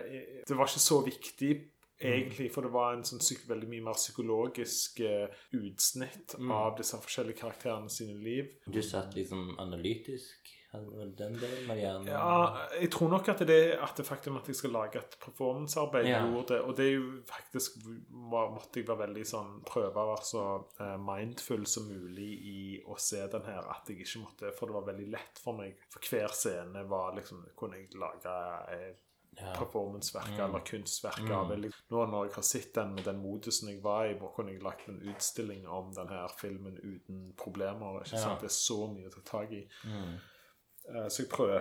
Det 0.48 0.56
var 0.56 0.68
ikke 0.68 0.82
så 0.90 1.00
viktig 1.06 1.50
egentlig, 2.00 2.52
for 2.52 2.64
det 2.64 2.72
var 2.72 2.94
en 2.94 3.04
sånn 3.04 3.20
veldig 3.48 3.68
mye 3.68 3.86
mer 3.90 3.98
psykologisk 3.98 5.02
uh, 5.04 5.42
utsnitt 5.56 6.36
av 6.40 6.78
disse 6.78 7.00
forskjellige 7.00 7.42
karakterene 7.42 7.92
sine 7.92 8.16
liv. 8.24 8.54
Du 8.66 8.80
satt 8.82 9.14
liksom 9.16 9.54
analytisk? 9.60 10.56
Den? 10.72 12.06
Ja, 12.06 12.66
jeg 12.80 12.90
tror 12.94 13.08
nok 13.10 13.28
at 13.28 13.38
det, 13.48 13.56
at 13.82 13.96
det 13.96 14.06
faktum 14.06 14.36
at 14.38 14.46
jeg 14.46 14.54
skal 14.56 14.70
lage 14.70 14.98
et 15.02 15.16
performancearbeid 15.20 16.06
Ja. 16.06 16.20
gjorde 16.26 16.48
det, 16.54 16.60
og 16.60 16.76
det 16.76 16.86
er 16.86 16.92
jo 16.94 17.22
faktisk 17.26 17.80
må, 18.10 18.44
måtte 18.54 18.78
jeg 18.80 18.86
være 18.88 19.06
veldig 19.08 19.26
sånn 19.26 19.52
prøve 19.66 19.90
å 19.98 20.08
være 20.14 20.24
så 20.24 20.44
eh, 20.80 20.96
mindful 20.96 21.66
som 21.66 21.88
mulig 21.90 22.30
i 22.54 22.82
å 22.86 22.96
se 22.98 23.26
den 23.32 23.42
her, 23.50 23.66
at 23.70 23.88
jeg 23.90 23.98
ikke 24.06 24.22
måtte 24.24 24.52
For 24.58 24.66
det 24.66 24.74
var 24.74 24.86
veldig 24.92 25.10
lett 25.10 25.38
for 25.42 25.52
meg. 25.58 25.74
For 25.90 26.00
hver 26.00 26.28
scene 26.32 26.86
var 26.88 27.14
liksom 27.18 27.44
Kunne 27.56 27.76
jeg 27.82 27.94
lage 27.98 28.36
eh, 28.72 28.90
Ja. 29.40 29.52
performanceverk 29.54 30.32
Mm. 30.36 30.40
eller 30.44 30.60
kunstverk 30.66 31.30
av 31.30 31.48
det. 31.48 31.70
Nå 31.90 32.06
når 32.10 32.24
jeg 32.26 32.34
har 32.34 32.42
sett 32.42 32.74
den 32.74 32.94
med 32.94 33.04
den 33.04 33.22
modusen 33.22 33.68
jeg 33.68 33.80
var 33.82 34.04
i, 34.06 34.14
hvor 34.18 34.34
kunne 34.34 34.50
jeg 34.52 34.62
lagt 34.62 34.88
en 34.88 35.00
utstilling 35.14 35.66
om 35.68 35.92
denne 35.94 36.28
filmen 36.36 36.76
uten 36.82 37.32
problemer. 37.38 38.00
Ikke 38.02 38.16
Ja. 38.16 38.24
sant? 38.24 38.40
Det 38.40 38.50
er 38.50 38.58
så 38.58 38.88
mye 38.92 39.06
å 39.06 39.14
ta 39.14 39.20
tak 39.38 39.52
i. 39.52 39.66
Mm. 39.86 40.18
Eh, 40.88 41.08
Så 41.08 41.22
jeg 41.22 41.30
prøvde 41.32 41.58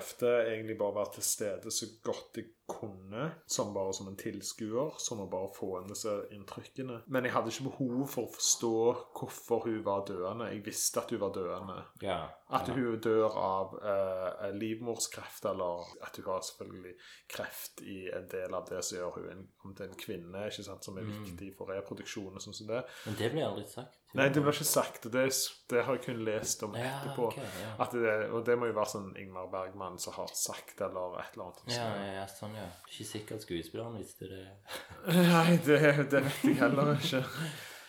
egentlig 0.53 0.77
bare 0.77 0.93
å 0.93 0.99
være 0.99 1.13
til 1.17 1.23
stede 1.23 1.71
så 1.73 1.89
godt 2.03 2.41
jeg 2.41 2.49
kunne, 2.69 3.25
som 3.49 3.73
bare 3.75 3.93
som 3.97 4.09
en 4.11 4.17
tilskuer, 4.19 4.95
som 5.01 5.23
å 5.23 5.27
bare 5.31 5.51
få 5.55 5.71
inn 5.79 5.89
disse 5.91 6.13
inntrykkene. 6.35 7.01
Men 7.07 7.27
jeg 7.27 7.35
hadde 7.35 7.53
ikke 7.53 7.67
behov 7.69 8.03
for 8.13 8.27
å 8.27 8.33
forstå 8.35 8.73
hvorfor 9.19 9.67
hun 9.67 9.81
var 9.85 10.05
døende. 10.09 10.49
Jeg 10.53 10.65
visste 10.65 11.03
at 11.03 11.13
hun 11.13 11.23
var 11.23 11.33
døende. 11.35 11.77
Ja. 12.05 12.19
At 12.55 12.71
hun 12.73 12.97
dør 13.03 13.35
av 13.37 13.75
eh, 13.77 14.49
livmorskreft, 14.57 15.45
eller 15.51 15.85
at 16.05 16.17
hun 16.17 16.29
har 16.31 16.45
selvfølgelig 16.47 16.95
kreft 17.29 17.83
i 17.85 18.01
en 18.15 18.27
del 18.31 18.57
av 18.57 18.65
det 18.69 18.81
som 18.85 18.97
gjør 18.97 19.19
hun 19.19 19.45
om 19.65 19.75
til 19.77 19.89
en 19.89 19.99
kvinne, 19.99 20.47
ikke 20.49 20.65
sant, 20.65 20.85
som 20.85 20.97
er 20.97 21.07
viktig 21.09 21.53
for 21.57 21.69
reproduksjon 21.73 22.35
og 22.35 22.43
sånn 22.43 22.57
som 22.57 22.69
det. 22.71 22.83
Men 23.05 23.19
det 23.19 23.33
ble 23.35 23.45
aldri 23.45 23.67
sagt. 23.69 23.99
Nei, 24.17 24.25
det 24.33 24.41
ble 24.41 24.49
ikke 24.55 24.65
sagt, 24.65 25.03
og 25.05 25.13
det, 25.13 25.27
det 25.69 25.83
har 25.85 25.97
jeg 25.99 26.01
kun 26.07 26.21
lest 26.25 26.63
om 26.65 26.73
Ja, 26.73 26.95
etterpå. 26.97 27.27
Okay, 27.29 27.49
ja. 27.61 27.87
Det, 27.93 28.13
og 28.33 28.41
det 28.47 28.55
må 28.57 28.69
jo 28.71 28.73
være 28.79 28.89
sånn 28.95 29.11
Ingmar 29.21 29.51
Bergman 29.53 29.99
som 30.01 30.15
har 30.15 30.31
sagt, 30.33 30.79
eller 30.81 31.19
et 31.21 31.35
eller 31.37 31.51
annet. 31.51 31.59
Ja, 31.75 31.85
ja, 31.93 32.07
ja, 32.17 32.23
sånn, 32.31 32.55
ja. 32.59 32.69
Ikke 32.89 33.05
sikkert 33.07 33.43
skuespilleren 33.45 33.97
visste 33.99 34.29
det. 34.29 34.45
Nei, 35.33 35.57
det, 35.65 35.79
det 36.11 36.23
vet 36.27 36.43
jeg 36.49 36.59
heller 36.61 36.93
ikke. 36.97 37.23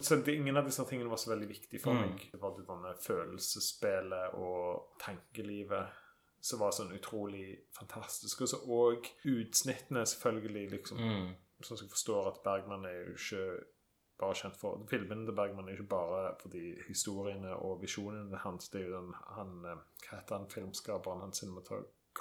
Så 0.00 0.17
det, 0.25 0.33
ingen 0.39 0.57
av 0.57 0.65
disse 0.65 0.85
tingene 0.89 1.11
var 1.12 1.21
så 1.21 1.31
veldig 1.35 1.49
viktige 1.50 1.81
for 1.83 1.93
Mm. 1.93 2.00
meg. 2.07 2.23
Det 2.33 2.41
var 2.41 2.55
det 2.57 2.65
denne 2.69 2.95
følelsesspillet 3.05 4.35
og 4.41 4.95
tankelivet 5.03 5.99
som 6.41 6.61
var 6.62 6.73
sånn 6.73 6.95
utrolig 6.97 7.59
fantastisk. 7.77 8.41
Og 8.41 8.49
så 8.49 8.61
òg 8.65 9.11
utsnittene, 9.29 10.07
selvfølgelig, 10.09 10.71
liksom. 10.73 10.99
Mm. 11.05 11.35
Sånn 11.61 11.77
som 11.77 11.85
jeg 11.85 11.93
forstår 11.93 12.31
at 12.31 12.39
Bergman 12.47 12.87
er 12.89 12.95
jo 13.03 13.12
ikke 13.19 13.43
bare 14.21 14.37
kjent 14.37 14.57
for 14.61 14.81
Filmene 14.89 15.27
til 15.29 15.37
Bergman 15.37 15.69
er 15.69 15.77
ikke 15.77 15.91
bare 15.93 16.23
fordi 16.41 16.62
historiene 16.89 17.53
og 17.57 17.83
visjonene 17.83 18.37
hans 18.43 18.69
Det 18.73 18.81
er 18.83 18.87
jo 18.89 18.97
den 18.99 19.15
han 19.37 19.53
eh, 19.65 19.79
Hva 20.07 20.19
heter 20.19 20.37
han 20.39 20.49
filmskaperen, 20.53 21.21
han 21.25 21.33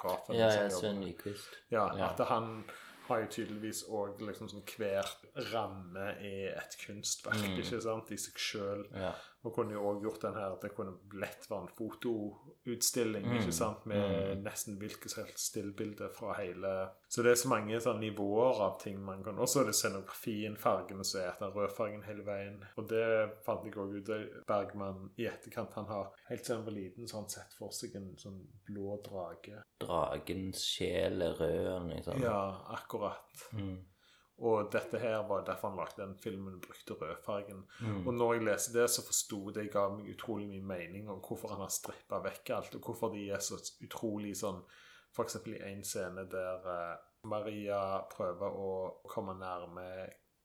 cinematografen? 0.00 0.34
Ja, 0.34 0.62
ja, 0.62 0.70
Sven 0.70 1.00
Nyquist. 1.00 1.48
ja, 1.70 1.96
Ja. 1.96 2.10
at 2.10 2.28
han 2.28 2.64
har 3.08 3.20
jo 3.20 3.26
tydeligvis 3.26 3.84
òg 3.88 4.20
liksom 4.20 4.48
sånn 4.48 4.62
hver 4.76 5.04
ramme 5.52 6.14
er 6.20 6.56
et 6.58 6.76
kunstverk, 6.86 7.34
Mm. 7.34 7.58
ikke 7.58 7.80
sant, 7.82 8.10
i 8.10 8.16
seg 8.16 8.34
sjøl. 8.34 8.86
Ja. 8.94 9.14
Og 9.42 9.54
kunne 9.54 9.72
jo 9.72 9.80
òg 9.80 10.02
gjort 10.02 10.20
den 10.22 10.34
her 10.34 10.52
at 10.52 10.60
det 10.60 10.74
kunne 10.76 10.92
lett 11.14 11.46
være 11.50 11.62
en 11.62 11.68
fotoutstilling, 11.68 13.24
Mm. 13.26 13.36
ikke 13.38 13.52
sant, 13.52 13.86
med 13.86 14.36
Mm. 14.36 14.42
nesten 14.44 14.76
hvilket 14.78 15.10
som 15.10 15.24
helst 15.24 15.46
stillbilde 15.50 16.10
fra 16.14 16.34
hele 16.34 16.90
Så 17.08 17.22
det 17.22 17.30
er 17.32 17.34
så 17.36 17.48
mange 17.48 17.80
sånn 17.80 17.98
nivåer 18.00 18.60
av 18.60 18.78
ting 18.80 19.00
man 19.04 19.24
kan 19.24 19.38
Og 19.38 19.48
så 19.48 19.60
er 19.60 19.64
det 19.64 19.74
scenografien, 19.74 20.56
fargene 20.56 21.04
som 21.04 21.20
er 21.20 21.28
etter 21.32 21.50
rødfargen 21.50 22.02
hele 22.04 22.22
veien. 22.22 22.62
Og 22.76 22.88
det 22.88 23.30
fant 23.44 23.64
jeg 23.64 23.74
òg 23.74 23.96
ut 23.96 24.08
av 24.10 24.44
Bergman 24.46 25.10
i 25.18 25.26
etterkant. 25.26 25.72
Han 25.74 25.86
har 25.86 26.12
helt 26.28 26.44
siden 26.44 26.56
han 26.56 26.64
var 26.66 26.72
liten, 26.72 27.08
så 27.08 27.14
han 27.16 27.28
sett 27.28 27.52
for 27.58 27.70
seg 27.70 27.94
en 27.96 28.14
sånn 28.16 28.46
blå 28.68 29.02
drage. 29.02 29.62
Dragens 29.80 30.62
sjel 30.64 31.22
er 31.22 31.32
rød 31.34 31.88
liksom. 31.96 32.20
Ja, 32.20 32.60
akkurat. 32.68 33.48
Mm. 33.54 33.78
Og 34.40 34.70
dette 34.72 34.98
her 34.98 35.18
var 35.28 35.42
derfor 35.44 35.68
han 35.68 35.76
lagde 35.76 36.00
den 36.00 36.14
filmen 36.16 36.60
brukte 36.64 36.94
rødfargen. 36.96 37.64
Mm. 37.80 38.06
Og 38.06 38.14
når 38.14 38.34
jeg 38.34 38.44
leste 38.46 38.72
det, 38.78 38.86
så 38.90 39.02
forsto 39.04 39.50
det 39.52 39.66
ga 39.72 39.88
meg 39.92 40.08
utrolig 40.14 40.46
mye 40.48 40.62
mening 40.64 41.10
om 41.12 41.20
hvorfor 41.20 41.52
han 41.52 41.60
har 41.60 41.72
strippa 41.74 42.22
vekk 42.24 42.50
alt, 42.56 42.74
og 42.78 42.88
hvorfor 42.88 43.12
de 43.12 43.26
er 43.30 43.42
så 43.44 43.58
utrolig 43.84 44.32
sånn 44.40 44.62
eksempel 45.20 45.58
i 45.58 45.62
en 45.68 45.82
scene 45.84 46.24
der 46.32 46.66
eh, 46.72 46.96
Maria 47.28 48.00
prøver 48.08 48.54
å 48.56 48.70
komme 49.10 49.34
nærme 49.36 49.86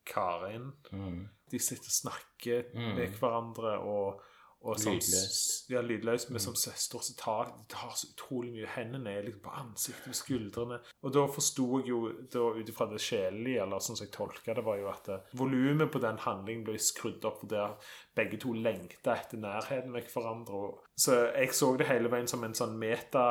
Karin. 0.06 0.72
Mm. 0.92 1.22
De 1.52 1.60
sitter 1.62 1.88
og 1.88 2.00
snakker 2.02 2.72
Mm. 2.76 2.96
med 2.98 3.16
hverandre 3.20 3.78
og 3.80 4.22
og 4.66 4.80
sånn, 4.82 4.98
Lydløst. 4.98 5.70
Ja, 5.70 5.82
lydløst. 5.86 6.30
Mm. 6.30 6.36
Men 6.36 6.44
som 6.44 6.56
søster 6.58 7.04
så 7.06 7.14
tar 7.20 7.52
de 7.52 7.66
tar 7.70 7.92
så 7.98 8.10
utrolig 8.10 8.52
mye. 8.56 8.70
Hendene 8.76 9.14
er 9.14 9.28
liksom 9.28 9.44
på 9.46 9.54
ansiktet, 9.62 10.10
og 10.10 10.18
skuldrene. 10.18 10.80
Og 11.06 11.14
da 11.14 11.26
forsto 11.30 11.68
jeg 11.80 11.92
jo, 11.92 12.00
da 12.34 12.48
ut 12.56 12.72
ifra 12.72 12.88
det 12.90 13.02
sjelelige, 13.06 13.62
eller 13.62 13.84
sånn 13.84 14.00
som 14.00 14.08
jeg 14.08 14.16
tolka 14.16 14.56
det, 14.58 14.66
var 14.66 14.80
jo 14.82 14.90
at 14.90 15.12
eh, 15.14 15.36
volumet 15.38 15.92
på 15.94 16.02
den 16.02 16.18
handlingen 16.26 16.66
ble 16.66 16.80
skrudd 16.82 17.28
opp 17.30 17.44
for 17.44 17.52
der 17.52 17.76
begge 18.16 18.40
to 18.42 18.56
lengta 18.56 19.18
etter 19.20 19.42
nærheten 19.44 19.94
med 19.94 20.10
hverandre. 20.10 20.64
Så 20.98 21.20
jeg 21.28 21.54
så 21.54 21.74
det 21.78 21.90
hele 21.90 22.10
veien 22.10 22.30
som 22.32 22.46
en 22.48 22.58
sånn 22.58 22.78
meta, 22.80 23.26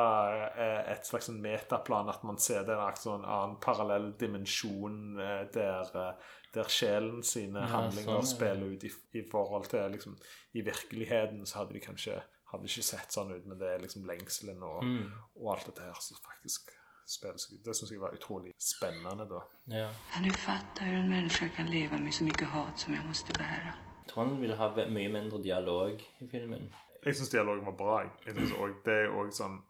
eh, 0.53 0.81
et 0.93 1.09
slags 1.09 1.27
sånn 1.31 1.41
metaplan, 1.43 2.11
at 2.13 2.23
man 2.23 2.39
ser 2.39 2.63
det 2.67 2.77
en 2.77 3.01
sånn 3.01 3.25
annen 3.25 3.59
parallell 3.63 4.11
dimensjon 4.19 5.19
eh, 5.19 5.43
der 5.55 6.15
der 6.55 6.69
sjelen 6.71 7.21
sine 7.23 7.59
Ja, 7.59 7.67
handlinger 7.73 8.21
sånn, 8.21 8.23
ja. 8.23 8.29
spiller 8.31 8.71
ut 8.75 8.83
i, 8.87 8.91
i 9.19 9.21
forhold 9.31 9.67
til 9.71 9.91
liksom, 9.91 10.15
I 10.55 10.61
virkeligheten 10.65 11.45
så 11.45 11.59
hadde 11.61 11.73
de 11.77 11.83
kanskje 11.83 12.21
hadde 12.51 12.69
ikke 12.69 12.83
sett 12.87 13.11
sånn 13.11 13.33
ut, 13.35 13.45
men 13.49 13.59
det 13.59 13.67
er 13.73 13.79
liksom 13.83 14.05
lengselen 14.07 14.63
og, 14.63 14.83
Mm. 14.83 15.11
og 15.35 15.51
alt 15.55 15.65
dette 15.65 15.81
her 15.83 15.97
som 15.99 16.17
faktisk 16.23 16.71
spiller 17.05 17.37
seg 17.37 17.57
ut. 17.57 17.63
Det 17.65 17.75
syns 17.75 17.91
jeg 17.91 17.99
var 18.01 18.13
utrolig 18.15 18.53
spennende, 18.57 19.27
da. 19.29 19.41
Ja. 19.67 19.89
Du 20.23 20.31
fatta 20.31 20.85
hur 20.85 20.97
en 21.13 21.29
kan 21.55 21.67
leve 21.69 21.99
med 21.99 22.13
så 22.13 22.23
mye 22.23 22.45
hat 22.45 22.79
som 22.79 22.93
jeg 22.93 23.03
måtte 23.05 23.33
bære. 23.37 23.73
Jeg 24.05 24.07
tror 24.13 24.25
han 24.25 24.41
ville 24.41 24.55
ha 24.55 24.69
mye 24.89 25.09
mindre 25.09 25.41
dialog 25.43 26.01
i 26.21 26.27
filmen. 26.31 26.73
Jeg 27.05 27.15
syns 27.15 27.29
dialogen 27.29 27.65
var 27.65 27.71
bra. 27.77 27.99
jeg. 28.01 28.35
Synes 28.35 28.51
også, 28.51 28.75
det 28.85 28.93
er 28.93 29.09
òg 29.13 29.31
sånn 29.33 29.61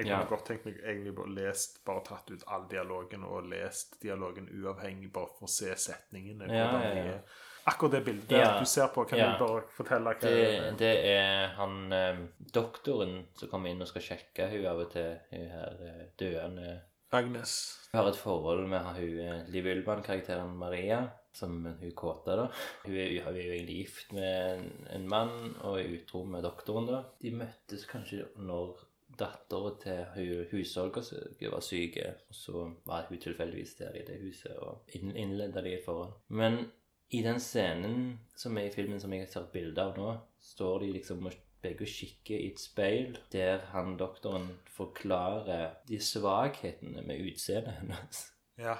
Jeg 0.00 0.06
kunne 0.08 0.22
Ja. 0.22 0.28
godt 0.30 0.46
tenkt 0.48 0.64
meg 0.64 0.80
egentlig 0.80 1.12
bare 1.18 1.34
lest, 1.36 1.78
bare 1.84 2.00
tatt 2.06 2.30
ut 2.32 2.44
all 2.48 2.64
dialogen 2.70 3.24
og 3.28 3.50
lest 3.52 3.98
dialogen 4.02 4.48
uavhengig, 4.48 5.12
bare 5.12 5.28
for 5.36 5.44
å 5.44 5.52
se 5.52 5.74
setningene. 5.76 6.48
Ja, 6.48 6.68
ja, 6.80 6.92
ja. 6.96 7.04
er. 7.14 7.22
Akkurat 7.68 7.92
det 7.98 8.04
bildet 8.06 8.30
der 8.32 8.58
du 8.58 8.64
ser 8.64 8.88
på, 8.94 9.04
kan 9.04 9.18
du 9.20 9.44
bare 9.44 9.62
fortelle 9.76 10.14
hva 10.14 10.20
Det, 10.22 10.78
det 10.80 10.92
er 11.10 11.52
han 11.58 11.92
eh, 11.92 12.22
doktoren 12.56 13.26
som 13.36 13.50
kommer 13.52 13.68
inn 13.70 13.84
og 13.84 13.90
skal 13.90 14.06
sjekke 14.06 14.48
hun 14.48 14.64
av 14.70 14.80
og 14.86 14.90
til. 14.94 15.18
Hun 15.34 15.50
her 15.52 15.82
eh, 15.90 16.06
døende 16.18 16.80
Agnes. 17.12 17.52
Hun 17.92 17.98
har 18.00 18.08
et 18.08 18.16
forhold 18.16 18.66
med 18.70 18.80
hun 18.96 19.20
eh, 19.26 19.44
Liv 19.52 19.66
Ullmann-karakteren 19.74 20.56
Maria, 20.56 21.02
som 21.36 21.60
hun 21.66 21.92
kåte, 21.98 22.36
da. 22.38 22.48
Hun 22.86 22.94
er, 22.96 23.16
hun 23.26 23.36
er 23.36 23.42
jo 23.44 23.52
egentlig 23.58 23.80
gift 23.84 24.12
med 24.16 24.56
en, 24.56 24.68
en 24.96 25.08
mann 25.10 25.56
og 25.60 25.80
er 25.80 25.92
utro 25.98 26.24
med 26.24 26.46
doktoren, 26.46 26.88
da. 26.88 27.02
De 27.20 27.34
møttes 27.34 27.84
kanskje 27.90 28.24
når 28.40 28.78
dattera 29.20 29.70
til 29.82 30.00
hun 30.16 30.46
husholderske 30.52 31.50
var 31.52 31.62
syke, 31.64 32.06
og 32.28 32.34
så 32.34 32.64
var 32.88 33.06
hun 33.08 33.20
tilfeldigvis 33.22 33.74
der 33.78 33.96
i 34.00 34.04
det 34.08 34.18
huset 34.24 34.56
og 34.58 34.82
inn- 34.96 35.14
innleda 35.16 35.62
de 35.64 35.76
forhold. 35.84 36.12
Men 36.28 36.62
i 37.10 37.22
den 37.26 37.40
scenen 37.42 38.18
som 38.38 38.56
er 38.58 38.68
i 38.68 38.74
filmen 38.74 39.00
som 39.02 39.12
jeg 39.12 39.26
har 39.26 39.32
tatt 39.32 39.52
bilde 39.52 39.82
av 39.82 39.96
nå, 39.98 40.10
står 40.40 40.84
de 40.84 40.92
liksom 40.96 41.26
og 41.26 41.38
begge 41.60 41.84
kikker 41.84 42.38
i 42.40 42.50
et 42.54 42.60
speil 42.62 43.18
der 43.32 43.58
han 43.74 43.96
doktoren 44.00 44.46
forklarer 44.72 45.74
de 45.88 45.98
svakhetene 46.00 47.02
med 47.04 47.20
utseendet 47.28 47.74
hennes. 47.82 48.22
Ja. 48.60 48.76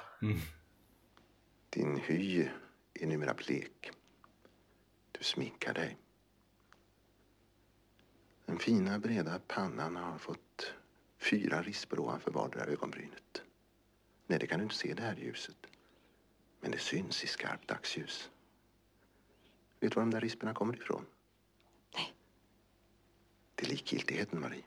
Din 1.75 1.99
hy 2.07 2.47
er 2.47 3.07
numera 3.11 3.35
blek. 3.37 3.91
Du 5.13 5.21
sminker 5.25 5.77
dig. 5.77 5.97
Den 8.51 8.59
fina 8.59 8.99
breda 8.99 9.39
pannan 9.49 9.97
har 9.97 10.19
fått 10.19 10.73
fyra 11.19 11.63
rispor 11.63 12.01
ovanför 12.01 12.31
vardera 12.31 12.65
ögonbrynet. 12.65 13.43
Nej, 14.27 14.39
det 14.39 14.47
kan 14.47 14.59
du 14.59 14.63
inte 14.63 14.75
se 14.75 14.95
det 14.95 15.03
här 15.03 15.17
ljuset. 15.17 15.57
Men 16.61 16.71
det 16.71 16.79
syns 16.79 17.25
i 17.25 17.27
skarpt 17.27 17.69
dagsljus. 17.69 18.31
Vet 19.81 19.93
du 19.93 19.95
var 19.97 20.03
de 20.03 20.11
där 20.11 20.21
risporna 20.21 20.55
kommer 20.55 20.75
ifrån? 20.77 21.07
Nej. 21.95 22.15
Det 23.55 23.67
är 23.67 23.71
likgiltigheten, 23.71 24.41
Marie. 24.41 24.63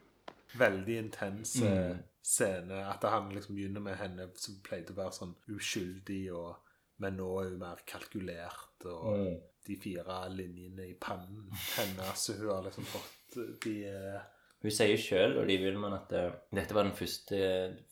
veldig 0.58 0.96
intens 0.98 1.56
eh, 1.62 1.86
Mm. 1.90 1.98
scene. 2.22 2.86
At 2.86 3.02
han 3.02 3.34
liksom 3.34 3.54
begynner 3.54 3.80
med 3.80 3.96
henne 3.98 4.28
som 4.34 4.60
pleide 4.62 4.92
å 4.92 4.96
være 4.96 5.12
sånn 5.12 5.34
uskyldig, 5.46 6.32
og, 6.34 6.56
men 6.96 7.16
nå 7.16 7.26
er 7.40 7.50
hun 7.50 7.58
mer 7.58 7.82
kalkulert. 7.86 8.84
Og 8.84 9.18
Mm. 9.18 9.40
de 9.66 9.76
fire 9.76 10.28
linjene 10.28 10.86
i 10.86 10.94
pannen 10.94 11.50
hennes 11.76 12.24
så 12.24 12.32
hun 12.32 12.48
har 12.48 12.62
liksom 12.62 12.84
fått 12.84 13.23
De 13.64 13.74
eh, 13.90 14.22
Hun 14.64 14.72
sier 14.72 15.00
sjøl, 15.00 15.38
og 15.40 15.48
de 15.50 15.58
vil 15.60 15.76
man 15.80 15.96
at 15.98 16.12
uh, 16.16 16.32
dette 16.54 16.74
var 16.76 16.86
den 16.86 16.96
første 16.96 17.38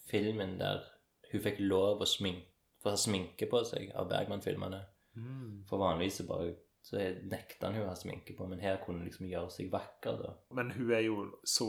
filmen 0.08 0.56
der 0.60 0.80
hun 1.32 1.42
fikk 1.44 1.60
lov 1.64 2.00
å 2.04 2.08
sminke, 2.08 2.48
få 2.82 2.94
sminke 2.98 3.48
på 3.48 3.60
seg 3.68 3.92
av 3.96 4.08
Bergman-filmene. 4.10 4.80
mm. 5.14 5.64
For 5.68 5.80
vanligvis 5.80 6.20
så 6.20 6.28
bare 6.28 6.54
så 6.82 6.98
nekta 7.30 7.68
han 7.68 7.76
hun 7.78 7.86
å 7.86 7.92
ha 7.92 7.98
sminke 7.98 8.34
på, 8.34 8.46
men 8.50 8.62
her 8.62 8.80
kunne 8.82 9.02
hun 9.02 9.06
liksom 9.06 9.28
gjøre 9.30 9.52
seg 9.54 9.70
vakker, 9.72 10.18
da. 10.18 10.32
Men 10.58 10.72
hun 10.74 10.90
er 10.90 11.04
jo 11.06 11.18
så 11.46 11.68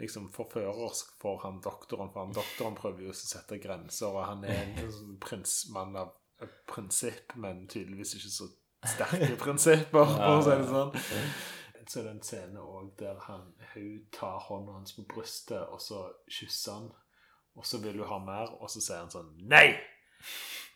liksom 0.00 0.28
forførersk 0.34 1.14
for 1.20 1.40
han 1.44 1.60
doktoren, 1.64 2.10
for 2.12 2.26
han 2.26 2.34
doktoren 2.36 2.76
prøver 2.76 3.06
jo 3.06 3.14
å 3.14 3.16
sette 3.16 3.60
grenser, 3.62 4.10
og 4.10 4.26
han 4.26 4.44
er 4.48 4.64
en 4.64 4.92
sånn 4.98 5.18
prinsmann 5.22 5.96
av 6.00 6.14
prinsipp, 6.68 7.36
men 7.40 7.64
tydeligvis 7.70 8.16
ikke 8.18 8.32
så 8.32 8.50
sterke 8.86 9.36
prinsipper, 9.40 10.10
for 10.10 10.40
å 10.40 10.42
si 10.44 10.56
det 10.58 10.66
sånn. 10.72 10.92
Så 11.86 12.00
er 12.00 12.08
det 12.08 12.14
en 12.16 12.22
scene 12.26 12.62
òg 12.62 12.92
der 12.98 13.18
han, 13.28 13.44
hun 13.74 14.06
tar 14.14 14.40
hånda 14.48 14.72
hans 14.78 14.96
på 14.96 15.04
brystet, 15.14 15.62
og 15.70 15.80
så 15.80 16.08
kysser 16.26 16.80
han, 16.80 16.88
og 17.56 17.66
så 17.66 17.78
vil 17.82 18.00
hun 18.02 18.10
ha 18.10 18.18
mer, 18.24 18.56
og 18.60 18.70
så 18.70 18.82
sier 18.82 19.04
han 19.04 19.12
sånn 19.12 19.30
Nei! 19.48 19.68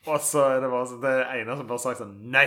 Og 0.08 0.20
så 0.24 0.46
er 0.54 0.62
det 0.62 0.68
bare 0.72 0.86
sånn 0.88 1.02
Det 1.02 1.10
ene 1.34 1.56
som 1.58 1.66
bare 1.68 1.82
sagt 1.82 2.00
sånn 2.00 2.14
Nei! 2.32 2.46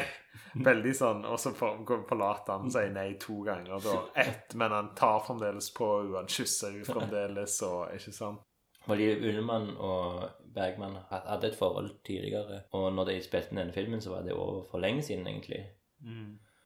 Veldig 0.65 0.93
sånn. 0.97 1.25
Og 1.29 1.37
så 1.41 1.51
forlater 1.57 2.55
han 2.55 2.71
sier 2.73 2.89
nei 2.93 3.11
to 3.21 3.39
ganger. 3.45 3.81
Da 3.83 3.99
ett, 4.23 4.55
men 4.57 4.73
han 4.73 4.89
tar 4.97 5.19
fremdeles 5.27 5.69
på 5.75 5.89
henne. 5.99 6.23
Han 6.23 6.31
kysser 6.31 6.73
henne 6.73 6.87
fremdeles, 6.87 7.59
og 7.67 7.93
ikke 7.97 8.13
sant? 8.15 8.41
Fordi 8.83 9.07
Ullmann 9.29 9.69
og 9.79 10.23
Bergman 10.53 10.97
hadde 11.09 11.47
et 11.47 11.55
forhold 11.57 11.93
tidligere, 12.03 12.63
og 12.75 12.89
når 12.93 13.11
de 13.11 13.19
spilte 13.23 13.55
denne 13.55 13.71
filmen, 13.75 14.01
så 14.03 14.11
var 14.11 14.25
det 14.25 14.33
over 14.35 14.65
for 14.71 14.83
lenge 14.83 15.05
siden, 15.07 15.29
egentlig. 15.29 15.61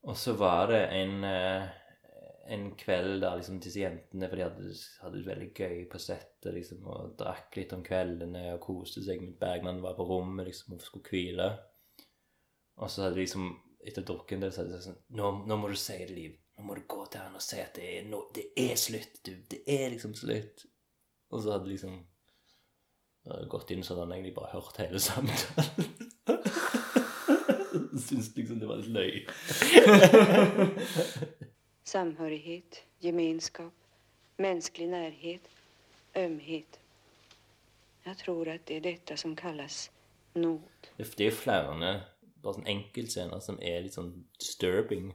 Og 0.08 0.18
så 0.18 0.34
var 0.40 0.72
det 0.72 0.82
en, 0.98 1.24
eh, 1.28 1.68
en 2.48 2.70
kveld 2.80 3.22
der 3.22 3.36
liksom 3.40 3.60
disse 3.64 3.82
jentene 3.82 4.30
For 4.30 4.40
de 4.40 4.46
hadde, 4.46 4.74
hadde 5.02 5.20
det 5.20 5.28
veldig 5.28 5.48
gøy 5.56 5.78
på 5.92 5.98
settet 6.02 6.54
liksom, 6.56 6.80
og 6.88 7.16
drakk 7.20 7.58
litt 7.60 7.74
om 7.76 7.84
kveldene 7.86 8.44
og 8.54 8.64
koste 8.64 9.04
seg. 9.04 9.22
med 9.24 9.40
Bergman 9.42 9.84
var 9.84 9.94
på 9.98 10.08
rommet 10.08 10.46
liksom, 10.48 10.68
og 10.76 10.86
skulle 10.86 11.10
hvile. 11.12 11.48
Og 12.78 12.88
så 12.92 12.98
hadde 13.04 13.18
de 13.18 13.24
liksom 13.26 13.46
etter 13.88 14.04
drukket 14.04 14.42
del 14.42 14.52
så 14.52 14.60
hadde 14.62 14.74
de 14.74 14.78
sagt 14.82 14.90
sånn 14.90 15.04
nå, 15.20 15.26
nå 15.48 15.56
må 15.60 15.66
du 15.72 15.78
si 15.80 15.98
det, 16.02 16.14
Liv. 16.14 16.34
Nå 16.58 16.62
må 16.66 16.72
du 16.78 16.84
gå 16.90 17.04
til 17.12 17.22
han 17.22 17.38
og 17.38 17.44
si 17.44 17.58
at 17.62 17.76
det 17.78 17.86
er, 18.00 18.04
nå, 18.10 18.20
det 18.36 18.46
er 18.58 18.76
slutt, 18.80 19.16
du. 19.28 19.34
Det 19.52 19.62
er 19.70 19.88
liksom 19.94 20.14
slutt. 20.18 20.58
Og 21.30 21.38
så 21.44 21.50
hadde 21.54 21.70
liksom 21.70 21.94
eh, 23.28 23.44
gått 23.52 23.72
inn 23.76 23.86
sånn 23.86 24.00
at 24.00 24.06
han 24.08 24.16
egentlig 24.16 24.38
bare 24.40 24.54
hørt 24.56 24.82
hele 24.82 25.00
samtalen. 25.04 25.86
Syns 28.08 28.30
liksom 28.38 28.58
det 28.62 28.70
var 28.70 28.78
litt 28.82 28.96
løy. 28.96 29.14
Samhörighet, 31.88 32.84
gemenskap, 33.00 33.72
menneskelig 34.38 34.88
nærhet, 34.92 35.46
ømhet. 36.18 36.80
Jeg 38.06 38.18
tror 38.18 38.50
at 38.52 38.66
det 38.68 38.78
er 38.78 38.82
dette 38.82 39.16
som 39.18 39.36
kalles 39.36 39.92
nåd. 40.36 40.90
Det 40.98 41.06
det 41.18 41.26
er 41.26 41.30
jo 41.32 41.36
flere 41.38 41.94
bare 42.44 42.58
sånn 42.58 42.68
enkeltscener 42.68 43.40
som 43.40 43.60
er 43.62 43.86
litt 43.86 43.96
sånn 43.96 44.10
disturbing. 44.36 45.14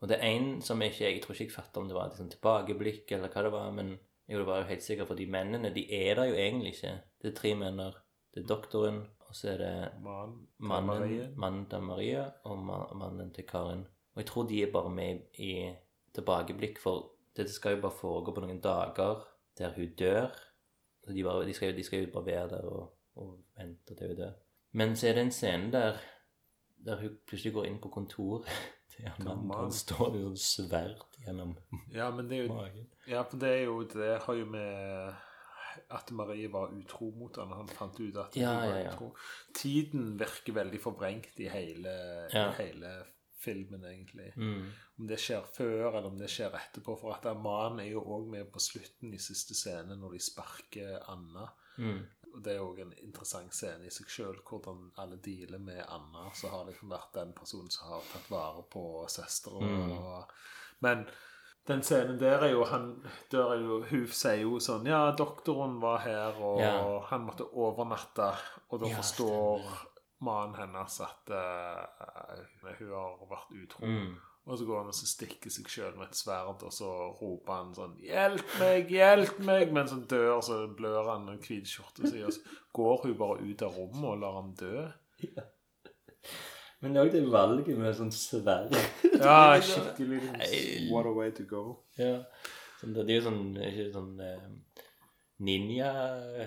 Og 0.00 0.08
det 0.08 0.16
er 0.16 0.30
en 0.30 0.62
som 0.62 0.80
jeg 0.80 0.94
ikke 0.94 1.04
Jeg 1.10 1.22
tror 1.22 1.34
ikke 1.34 1.44
jeg 1.44 1.52
fatter 1.52 1.80
om 1.80 1.88
det 1.90 1.96
var 1.96 2.08
et 2.08 2.16
sånn 2.16 2.32
tilbakeblikk 2.32 3.12
eller 3.12 3.28
hva 3.34 3.42
det 3.42 3.52
var, 3.52 3.70
men 3.76 3.98
jo, 4.28 4.38
det 4.38 4.46
var 4.46 4.62
jo 4.62 4.70
helt 4.70 4.82
sikkert, 4.82 5.08
for 5.08 5.20
de 5.20 5.26
mennene, 5.26 5.74
de 5.74 5.84
er 5.92 6.14
der 6.14 6.30
jo 6.30 6.38
egentlig 6.40 6.72
ikke. 6.72 6.94
Det 7.20 7.28
er 7.30 7.36
tre 7.36 7.52
menner. 7.54 8.00
Det 8.32 8.42
er 8.42 8.48
doktoren, 8.48 9.02
og 9.28 9.36
så 9.36 9.52
er 9.52 9.60
det 9.60 9.92
Mann, 10.00 10.48
mannen, 10.58 11.36
mannen 11.36 11.68
til 11.68 11.84
Maria 11.84 12.24
og 12.48 12.64
mannen 12.64 13.30
til 13.36 13.44
Karin. 13.44 13.84
Og 14.16 14.22
jeg 14.22 14.26
tror 14.30 14.46
de 14.48 14.62
er 14.64 14.72
bare 14.72 14.90
med 14.90 15.18
i 15.44 15.50
tilbakeblikk, 16.16 16.78
for 16.80 17.10
dette 17.36 17.52
skal 17.52 17.76
jo 17.76 17.82
bare 17.82 17.92
foregå 18.00 18.32
på 18.32 18.40
noen 18.46 18.60
dager 18.64 19.24
der 19.58 19.74
hun 19.76 19.90
dør. 19.98 20.30
De, 21.06 21.22
bare, 21.22 21.44
de, 21.46 21.52
skal, 21.54 21.76
de 21.76 21.84
skal 21.84 22.06
jo 22.06 22.12
bare 22.14 22.26
være 22.26 22.48
der 22.56 22.64
og, 22.72 22.86
og 23.20 23.34
vente 23.58 23.94
til 23.94 24.08
hun 24.14 24.16
dør. 24.22 24.32
Men 24.72 24.96
så 24.96 25.10
er 25.10 25.18
det 25.18 25.26
en 25.26 25.32
scene 25.36 25.68
der, 25.72 26.00
der 26.86 27.00
hun 27.00 27.18
plutselig 27.28 27.52
går 27.54 27.68
inn 27.68 27.78
på 27.84 27.88
kontoret 27.92 28.48
til 28.96 29.04
mannen. 29.20 29.52
Han 29.54 29.72
står 29.72 30.16
jo 30.16 30.32
svært 30.40 31.20
gjennom 31.22 31.52
Ja, 31.94 32.08
men 32.10 32.28
det 32.30 32.38
er 32.40 32.48
jo 32.48 32.56
magen. 32.56 32.88
Ja, 33.06 33.22
for 33.22 33.36
det 33.44 33.52
er 33.52 33.62
jo 33.68 33.82
Det 33.92 34.10
har 34.24 34.34
jo 34.40 34.44
med 34.56 35.12
at 35.92 36.10
Marie 36.16 36.48
var 36.52 36.72
utro 36.72 37.10
mot 37.12 37.36
han. 37.36 37.52
Han 37.52 37.68
fant 37.68 38.00
ut 38.00 38.16
at 38.16 38.36
Ja, 38.40 38.48
hun 38.54 38.70
var 38.70 38.78
ja, 38.78 38.84
ja. 38.86 38.94
utro. 38.94 39.10
Tiden 39.54 40.14
virker 40.18 40.56
veldig 40.56 40.80
forvrengt 40.80 41.36
i 41.44 41.48
hele, 41.52 41.92
Ja. 42.32 42.46
hele 42.56 42.94
filmen, 43.46 43.84
egentlig. 43.88 44.32
Mm. 44.36 44.66
Om 44.98 45.06
det 45.10 45.18
skjer 45.22 45.46
før, 45.54 45.86
eller 45.92 46.10
om 46.10 46.18
det 46.18 46.28
skjer 46.32 46.54
etterpå. 46.58 46.98
For 47.00 47.14
at 47.16 47.28
mannen 47.38 47.80
er 47.84 47.92
jo 47.92 48.02
òg 48.16 48.26
med 48.34 48.50
på 48.52 48.62
slutten 48.62 49.14
i 49.14 49.22
siste 49.22 49.54
scene, 49.56 49.96
når 49.96 50.16
de 50.18 50.22
sparker 50.26 50.98
Anna. 51.14 51.46
Mm. 51.78 52.02
Og 52.34 52.42
Det 52.44 52.52
er 52.52 52.60
òg 52.64 52.80
en 52.82 52.90
interessant 53.00 53.54
scene 53.56 53.86
i 53.88 53.92
seg 53.94 54.10
sjøl, 54.12 54.40
hvordan 54.44 54.90
alle 55.00 55.16
dealer 55.24 55.58
med 55.62 55.80
Anna. 55.88 56.26
Så 56.36 56.50
har 56.52 56.66
liksom 56.68 56.90
vært 56.92 57.14
den 57.16 57.32
personen 57.32 57.70
som 57.72 57.88
har 57.94 58.02
tatt 58.12 58.28
vare 58.32 58.66
på 58.72 58.82
søstera. 59.08 59.62
Mm. 59.64 60.26
Men 60.84 61.06
den 61.66 61.80
scenen 61.82 62.18
der 62.20 62.44
er 62.44 62.52
jo 62.52 62.64
han 62.68 62.90
der 63.32 63.54
er 63.56 63.62
jo, 63.64 63.80
Hun 63.88 64.04
sier 64.14 64.42
jo 64.44 64.58
sånn 64.62 64.84
Ja, 64.86 65.00
doktoren 65.18 65.80
var 65.82 65.98
her, 66.04 66.36
og 66.38 66.60
Ja. 66.60 67.00
han 67.08 67.24
måtte 67.26 67.48
overnatte. 67.52 68.28
Og 68.70 68.80
da 68.84 68.86
Ja, 68.92 68.96
forstår 69.00 69.64
mannen 70.24 70.56
hennes 70.56 71.00
at 71.04 71.32
uh, 71.34 72.40
hun 72.78 72.92
har 72.92 73.28
vært 73.30 73.52
utro. 73.56 73.84
Mm. 73.84 74.16
Og 74.46 74.58
så 74.58 74.64
går 74.64 74.78
han 74.78 74.92
og 74.92 74.94
så 74.94 75.08
stikker 75.10 75.50
seg 75.50 75.66
sjøl 75.70 75.96
med 75.98 76.06
et 76.06 76.18
sverd, 76.18 76.60
og 76.62 76.72
så 76.72 76.88
roper 77.18 77.52
han 77.52 77.72
sånn 77.74 77.96
'Hjelp 77.98 78.52
meg! 78.60 78.92
Hjelp 78.94 79.40
meg!' 79.42 79.72
Mens 79.74 79.90
han 79.90 80.04
dør, 80.06 80.38
så 80.46 80.60
blør 80.78 81.10
han 81.10 81.26
en 81.32 81.40
hvit 81.42 81.66
skjorte 81.66 82.06
si, 82.06 82.22
og 82.22 82.30
så 82.36 82.54
går 82.78 83.08
hun 83.08 83.16
bare 83.18 83.42
ut 83.42 83.64
av 83.66 83.74
rommet 83.74 84.10
og 84.12 84.20
lar 84.22 84.38
han 84.38 84.52
dø. 84.60 84.86
Ja. 85.26 85.48
Men 86.80 86.94
det 86.94 87.00
er 87.00 87.08
òg 87.08 87.12
det 87.16 87.24
valget 87.32 87.78
med 87.80 87.94
sånn 87.98 88.12
sverd. 88.14 88.76
Ja, 89.16 89.56
skikkelig 89.64 90.20
What 90.92 91.08
a 91.08 91.14
way 91.16 91.32
to 91.34 91.46
go. 91.48 91.62
Ja. 91.98 92.20
Sånn, 92.78 92.92
det 92.94 93.06
er 93.08 93.16
jo 93.16 93.22
sånn 93.24 93.56
Ikke 93.56 93.86
sånn 93.94 94.18
eh, 94.20 94.42
ninja, 95.38 95.90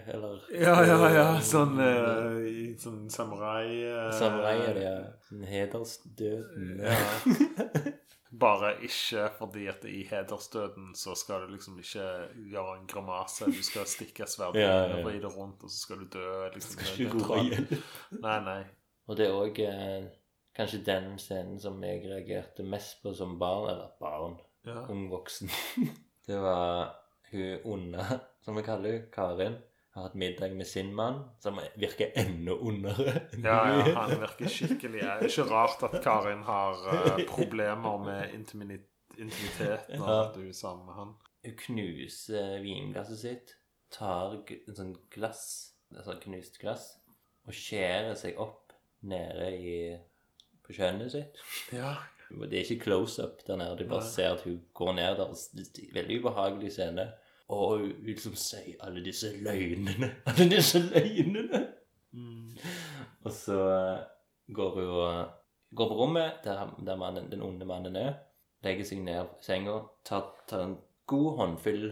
eller 0.08 0.40
Ja, 0.54 0.80
ja, 0.86 0.98
ja. 1.14 1.26
Sånn, 1.46 1.76
uh, 1.78 2.76
sånn 2.82 3.04
samurai 3.14 3.84
uh, 3.86 4.10
Samurai 4.18 4.56
er 4.66 4.74
det, 4.78 4.86
ja. 4.88 5.46
Hedersdøden. 5.52 6.82
Ja. 6.86 7.92
Bare 8.40 8.76
ikke 8.86 9.24
fordi 9.40 9.64
at 9.72 9.86
i 9.90 10.04
hedersdøden 10.06 10.92
så 10.96 11.16
skal 11.18 11.48
du 11.48 11.56
liksom 11.56 11.80
ikke 11.82 12.04
gjøre 12.52 12.76
en 12.78 12.86
gramase. 12.88 13.48
Du 13.50 13.64
skal 13.66 13.88
stikke 13.90 14.28
sverdet 14.30 14.62
Ja, 14.66 14.76
ja, 14.84 14.98
ja. 15.00 15.06
vri 15.06 15.16
det 15.24 15.32
rundt, 15.34 15.64
og 15.66 15.72
så 15.74 15.80
skal 15.80 16.04
du 16.04 16.12
dø. 16.14 16.28
Liksom, 16.54 16.78
Skal 16.78 17.08
ikke 17.08 17.24
gå 17.26 17.40
igjen. 17.48 17.66
Nei, 18.22 18.36
nei. 18.46 18.60
Og 19.10 19.18
det 19.18 19.26
er 19.26 19.34
òg 19.34 19.58
eh, 19.66 20.06
kanskje 20.56 20.84
den 20.86 21.16
scenen 21.18 21.58
som 21.60 21.82
jeg 21.84 22.04
reagerte 22.06 22.62
mest 22.70 23.02
på 23.02 23.16
som 23.18 23.34
barn, 23.42 23.72
eller 23.74 23.90
barn, 24.00 24.38
Ja. 24.68 24.84
ung 24.94 25.08
voksen. 25.10 25.50
det 26.30 26.38
var 26.38 26.94
hun 27.32 27.66
onde, 27.66 28.06
som 28.50 28.58
vi 28.58 28.64
kaller 28.66 28.96
henne, 28.98 29.10
Karin, 29.14 29.58
har 29.94 30.06
hatt 30.08 30.16
middag 30.18 30.54
med 30.58 30.68
sin 30.70 30.90
mann, 30.96 31.22
som 31.44 31.58
virker 31.82 32.12
enda 32.18 32.54
ondere. 32.58 33.14
Ja, 33.44 33.56
ja, 33.78 33.94
han 33.98 34.14
virker 34.22 34.50
skikkelig 34.50 35.02
Det 35.02 35.10
er 35.16 35.26
ikke 35.28 35.46
rart 35.50 35.84
at 35.88 35.96
Karin 36.06 36.42
har 36.48 36.84
eh, 36.94 37.24
problemer 37.30 37.98
med 38.04 38.34
intimitet 38.38 38.86
når 39.20 40.10
Ja. 40.10 40.20
at 40.28 40.36
du 40.38 40.44
er 40.48 40.54
sammen 40.56 40.86
med 40.90 40.96
han. 40.96 41.16
Hun 41.46 41.56
knuser 41.64 42.60
vinglasset 42.64 43.20
sitt, 43.22 43.56
tar 43.92 44.38
en 44.38 44.76
sånn 44.78 44.94
glass, 45.14 45.44
altså 45.96 46.16
knust 46.22 46.60
glass, 46.62 46.86
og 47.48 47.56
skjærer 47.56 48.14
seg 48.20 48.38
opp 48.40 48.74
nede 49.02 49.50
i, 49.58 49.76
på 50.66 50.76
kjønnet 50.78 51.12
sitt. 51.16 51.40
Ja. 51.74 51.96
Det 52.30 52.54
er 52.54 52.62
ikke 52.68 52.84
close-up 52.86 53.40
der 53.48 53.58
nede, 53.58 53.80
du 53.80 53.88
bare 53.90 54.04
Nei. 54.06 54.12
ser 54.14 54.36
at 54.36 54.44
hun 54.46 54.60
går 54.78 54.94
ned 55.00 55.18
der. 55.18 55.32
Er 55.34 55.94
Veldig 55.98 56.20
ubehagelig 56.22 56.72
scene. 56.76 57.08
Og 57.50 57.82
liksom 58.06 58.36
sier 58.38 58.78
alle 58.86 59.02
disse 59.06 59.32
løgnene. 59.42 60.12
Alle 60.30 60.46
disse 60.52 60.80
løgnene! 60.84 61.64
Mm. 62.12 62.52
Og 63.26 63.32
så 63.34 63.58
eh, 63.74 64.04
går 64.54 64.76
hun 64.76 64.90
og 64.90 65.32
går 65.78 65.90
på 65.90 65.98
rommet 65.98 66.44
der, 66.46 66.76
der 66.86 66.98
mannen, 66.98 67.32
den 67.32 67.42
onde 67.46 67.66
mannen 67.66 67.98
er. 67.98 68.14
Legger 68.66 68.86
seg 68.86 69.02
ned 69.06 69.24
i 69.24 69.44
senga, 69.46 69.80
tar, 70.06 70.30
tar 70.50 70.66
en 70.68 70.78
god 71.10 71.38
håndfyll 71.40 71.88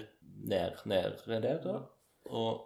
ned, 0.52 0.78
ned 0.86 1.18
der, 1.26 1.58
da. 1.64 1.80
Og 2.30 2.64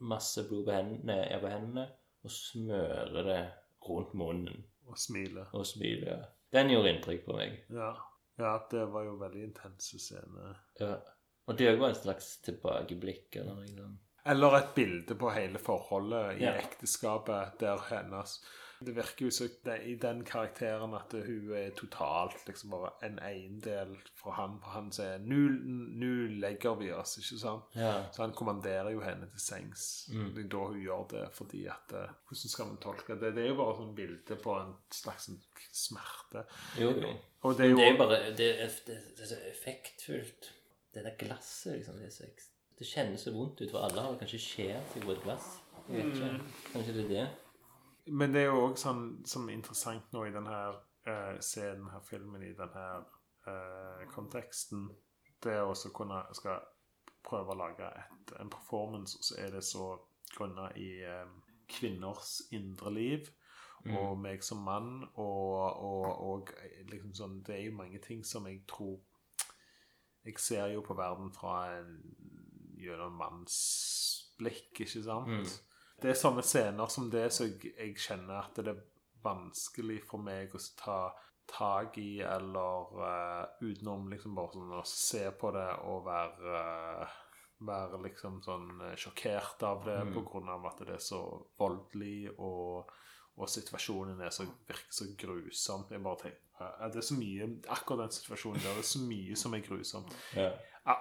masse 0.00 0.44
blod 0.48 0.64
på 0.68 0.76
hendene, 0.76 1.18
er 1.28 1.40
på 1.42 1.52
hendene. 1.52 1.88
Og 2.24 2.32
smører 2.34 3.22
det 3.28 3.40
rundt 3.88 4.14
munnen 4.18 4.64
Og 4.88 4.98
smiler. 4.98 5.46
og 5.52 5.66
smiler. 5.66 6.08
ja. 6.16 6.24
Den 6.52 6.70
gjorde 6.72 6.94
inntrykk 6.94 7.24
på 7.26 7.36
meg. 7.36 7.58
Ja. 7.68 7.92
ja, 8.40 8.54
det 8.70 8.86
var 8.92 9.04
jo 9.04 9.18
veldig 9.20 9.42
intense 9.50 10.00
scener. 10.00 10.56
Ja. 10.80 10.94
Og 11.48 11.56
det 11.58 11.72
var 11.80 11.88
en 11.88 11.94
slags 12.02 12.36
tilbakeblikk 12.44 13.36
eller 13.40 13.62
liksom. 13.64 13.98
Eller 14.28 14.56
et 14.58 14.74
bilde 14.76 15.14
på 15.16 15.30
hele 15.32 15.58
forholdet 15.58 16.36
i 16.40 16.44
Ja. 16.44 16.52
ekteskapet 16.60 17.58
der 17.60 17.78
hennes 17.88 18.40
Det 18.84 18.92
virker 18.94 19.24
jo 19.26 19.30
så 19.34 19.48
det, 19.64 19.80
i 19.90 19.94
den 19.98 20.20
karakteren 20.24 20.92
at 20.94 21.10
hun 21.12 21.48
er 21.56 21.70
totalt 21.74 22.44
liksom 22.46 22.70
bare 22.70 22.92
en 23.02 23.18
eiendel 23.18 23.96
fra 24.14 24.30
han. 24.36 24.60
For 24.62 24.70
han 24.70 24.92
sier 24.92 25.18
'Nå 25.18 26.38
legger 26.40 26.76
vi 26.78 26.92
oss', 26.92 27.18
ikke 27.18 27.40
sant? 27.40 27.64
Ja. 27.74 28.04
Så 28.12 28.22
han 28.22 28.32
kommanderer 28.32 28.90
jo 28.92 29.00
henne 29.00 29.26
til 29.32 29.40
sengs. 29.40 30.08
Mm. 30.12 30.34
Det 30.34 30.44
er 30.44 30.48
da 30.48 30.56
hun 30.68 30.80
gjør 30.84 31.08
det, 31.10 31.24
fordi 31.32 31.66
at 31.66 31.92
eh, 31.92 32.08
Hvordan 32.28 32.48
skal 32.50 32.66
man 32.66 32.76
tolke 32.76 33.18
det? 33.20 33.34
Det 33.34 33.44
er 33.44 33.48
jo 33.48 33.56
bare 33.56 33.76
sånn 33.80 33.94
bilde 33.96 34.36
på 34.36 34.54
en 34.60 34.74
slags 34.92 35.26
sånn 35.26 35.40
smerte. 35.72 36.44
Jo, 36.78 36.90
jo. 36.90 37.16
Og 37.42 37.56
det 37.58 37.66
er 37.66 37.70
jo, 37.70 37.76
Det 37.76 37.88
er 37.88 37.98
bare 37.98 38.36
Det 38.36 38.60
er, 38.60 38.70
det 38.86 39.20
er 39.20 39.26
så 39.26 39.40
effektfullt. 39.50 40.52
Det 40.94 41.04
der 41.04 41.16
glasset, 41.20 41.76
liksom. 41.76 41.98
Det, 42.00 42.06
er 42.06 42.10
så, 42.10 42.50
det 42.78 42.86
kjennes 42.86 43.20
så 43.20 43.32
vondt 43.34 43.60
ut, 43.60 43.70
for 43.70 43.84
alle 43.84 44.04
har 44.04 44.16
kanskje 44.20 44.40
skjært 44.42 44.94
seg 44.94 45.04
på 45.04 45.14
et 45.14 45.22
glass. 45.24 45.50
Jeg 45.88 45.96
vet 45.96 46.16
ikke. 46.16 46.30
Kanskje 46.72 46.94
det 46.96 47.04
er 47.04 47.12
det. 47.12 47.26
Men 48.08 48.32
det 48.32 48.42
er 48.42 48.48
jo 48.48 48.64
òg 48.66 48.78
sånn 48.80 49.02
som 49.28 49.48
er 49.48 49.58
interessant 49.58 50.12
nå 50.16 50.24
i 50.24 50.32
denne 50.32 50.58
uh, 50.72 51.34
scenen, 51.44 51.90
her 51.92 52.04
filmen, 52.04 52.44
i 52.44 52.54
denne 52.56 52.86
uh, 53.48 54.04
konteksten, 54.14 54.88
det 55.44 55.58
å 55.60 55.72
også 55.74 55.92
kunne 55.94 56.22
skal 56.36 56.64
prøve 57.28 57.52
å 57.52 57.58
lage 57.58 57.88
et, 58.00 58.32
en 58.40 58.50
performance, 58.50 59.18
og 59.18 59.28
så 59.28 59.36
er 59.44 59.52
det 59.54 59.64
så 59.66 59.90
grunna 60.32 60.70
i 60.80 60.88
uh, 61.04 61.28
kvinners 61.68 62.38
indre 62.56 62.94
liv. 62.94 63.28
Mm. 63.84 63.92
Og 63.94 64.16
meg 64.18 64.42
som 64.42 64.64
mann, 64.66 65.04
og, 65.20 65.52
og, 65.86 66.06
og 66.28 66.48
liksom 66.90 67.12
sånn 67.14 67.36
Det 67.46 67.54
er 67.54 67.68
jo 67.68 67.76
mange 67.76 68.00
ting 68.02 68.24
som 68.26 68.48
jeg 68.50 68.64
tror 68.66 68.96
Jeg 70.26 70.38
ser 70.42 70.66
jo 70.74 70.82
på 70.84 70.96
verden 70.98 71.30
fra 71.32 71.54
en 71.78 71.94
gjennom 72.78 73.16
mannsblikk, 73.18 74.82
ikke 74.84 75.02
sant? 75.02 75.28
Mm. 75.28 75.46
Det 75.98 76.12
er 76.12 76.18
sånne 76.18 76.44
scener 76.46 76.90
som 76.92 77.08
det 77.10 77.24
så 77.34 77.48
jeg, 77.48 77.72
jeg 77.74 77.96
kjenner 77.98 78.44
at 78.44 78.60
det 78.62 78.74
er 78.74 78.84
vanskelig 79.24 80.02
for 80.06 80.22
meg 80.22 80.52
å 80.54 80.60
ta 80.78 80.98
tak 81.48 81.96
i, 81.98 82.20
eller 82.22 82.92
uh, 83.00 83.46
utenom 83.64 84.06
liksom 84.12 84.36
bare 84.36 84.52
sånn 84.52 84.76
å 84.78 84.84
se 84.86 85.24
på 85.40 85.50
det 85.56 85.70
og 85.88 86.04
være 86.06 86.60
uh, 86.60 87.16
være 87.66 87.98
liksom 88.04 88.38
sånn 88.44 88.68
sjokkert 88.94 89.62
av 89.66 89.84
det 89.84 89.98
Mm. 90.04 90.48
av 90.48 90.66
at 90.66 90.78
det 90.86 90.94
er 90.94 91.02
så 91.02 91.22
voldelig, 91.58 92.30
og, 92.38 92.90
og 93.38 93.48
situasjonen 93.48 94.20
er 94.20 94.30
så, 94.30 94.44
virker 94.68 94.90
så 94.90 95.04
grusom. 95.18 95.84
Jeg 95.90 96.02
bare 96.02 96.16
tenker, 96.22 96.38
Det 96.92 96.96
er 96.96 97.06
så 97.06 97.14
mye 97.14 97.48
Akkurat 97.68 97.98
den 98.08 98.10
situasjonen 98.16 98.60
der, 98.62 98.72
det 98.74 98.78
er 98.84 98.88
så 98.88 98.98
mye 98.98 99.36
som 99.36 99.54
er 99.54 99.60
grusomt. 99.60 100.14
Ja. 100.34 100.50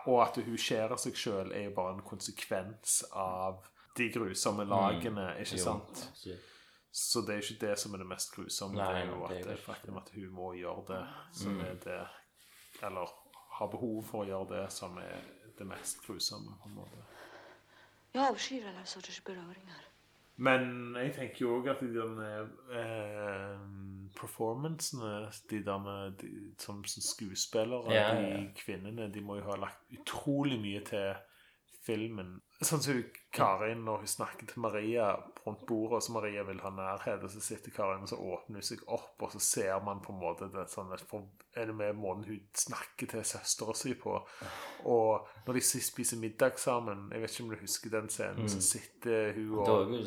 Og 0.05 0.21
at 0.27 0.35
hun 0.35 0.57
skjærer 0.57 0.97
seg 0.99 1.15
sjøl, 1.15 1.51
er 1.55 1.63
jo 1.69 1.71
bare 1.75 1.93
en 1.95 2.01
konsekvens 2.05 3.03
av 3.13 3.63
de 3.97 4.09
grusomme 4.13 4.65
lagene, 4.67 5.31
ikke 5.41 5.55
Mm. 5.55 5.57
Jo, 5.57 5.63
sant? 5.63 6.09
Så 6.91 7.21
det 7.25 7.35
er 7.35 7.41
ikke 7.41 7.67
det 7.67 7.79
som 7.79 7.93
er 7.93 7.97
det 7.97 8.07
mest 8.07 8.31
grusomme. 8.35 8.75
Nei, 8.77 8.87
det 8.93 9.01
er 9.03 9.15
jo 9.15 9.23
at 9.25 9.29
det 9.43 9.51
er 9.53 9.63
faktum 9.65 9.97
at 9.97 10.09
hun 10.13 10.29
må 10.33 10.53
gjøre 10.57 10.85
det, 10.87 11.01
som 11.33 11.55
Mm. 11.57 11.61
er 11.65 11.73
det 11.75 12.07
Eller 12.83 13.07
har 13.57 13.67
behov 13.67 14.03
for 14.05 14.23
å 14.23 14.27
gjøre 14.27 14.49
det, 14.49 14.71
som 14.73 14.97
er 14.97 15.21
det 15.57 15.65
mest 15.67 16.05
grusomme. 16.05 16.53
på 16.61 16.69
en 16.69 16.75
måte. 16.75 16.97
Jeg 18.13 18.21
avskyr 18.31 18.67
alle 18.67 18.85
sorters 18.85 19.19
beröringar. 19.25 19.86
Men 20.37 20.93
jeg 20.95 21.13
tenker 21.15 21.41
jo 21.41 21.55
òg 21.57 21.67
at 21.71 21.79
de 21.81 21.87
der 21.95 22.49
eh, 22.77 23.55
performancene 24.17 25.31
de 25.49 25.63
der 25.65 25.77
med, 25.81 26.11
de, 26.21 26.29
som, 26.61 26.83
som 26.85 27.01
skuespillere, 27.01 27.93
Ja, 27.93 28.11
de 28.15 28.27
ja. 28.27 28.43
kvinnene, 28.55 29.09
de 29.13 29.21
må 29.21 29.39
jo 29.39 29.47
ha 29.49 29.57
lagt 29.57 29.81
utrolig 29.97 30.59
mye 30.61 30.83
til 30.85 31.15
filmen. 31.87 32.37
Sånn 32.57 32.81
som 32.81 32.99
Karin 33.35 33.83
når 33.85 34.01
hun 34.01 34.09
snakker 34.09 34.49
til 34.49 34.63
Maria 34.63 35.11
rundt 35.43 35.63
bordet, 35.69 35.99
og 35.99 36.03
så 36.03 36.15
Maria 36.15 36.43
vil 36.47 36.61
ha 36.63 36.71
nærhet, 36.73 37.23
og 37.23 37.31
så 37.31 37.41
sitter 37.43 37.73
Karin 37.75 38.05
og 38.05 38.09
så 38.09 38.17
åpner 38.17 38.59
hun 38.61 38.65
seg 38.65 38.81
opp, 38.87 39.13
og 39.21 39.35
så 39.35 39.41
ser 39.43 39.83
man 39.85 40.01
på 40.03 40.13
en 40.13 40.21
måte 40.21 40.49
det 40.53 40.65
sånn 40.73 40.89
Er 40.91 41.69
det 41.69 41.75
med 41.77 41.99
måten 41.99 42.25
hun 42.27 42.41
snakker 42.57 43.11
til 43.11 43.25
søstera 43.27 43.75
si 43.77 43.93
på? 43.99 44.17
Og 44.89 45.29
når 45.45 45.59
de 45.59 45.63
sist 45.69 45.93
spiser 45.93 46.21
middag 46.21 46.57
sammen, 46.61 47.07
jeg 47.13 47.23
vet 47.23 47.35
ikke 47.35 47.45
om 47.45 47.53
du 47.53 47.61
husker 47.61 47.93
den 47.93 48.11
scenen, 48.13 48.49
så 48.49 48.63
sitter 48.63 49.33
hun 49.37 49.55
og 49.61 49.93
Dere 49.93 50.03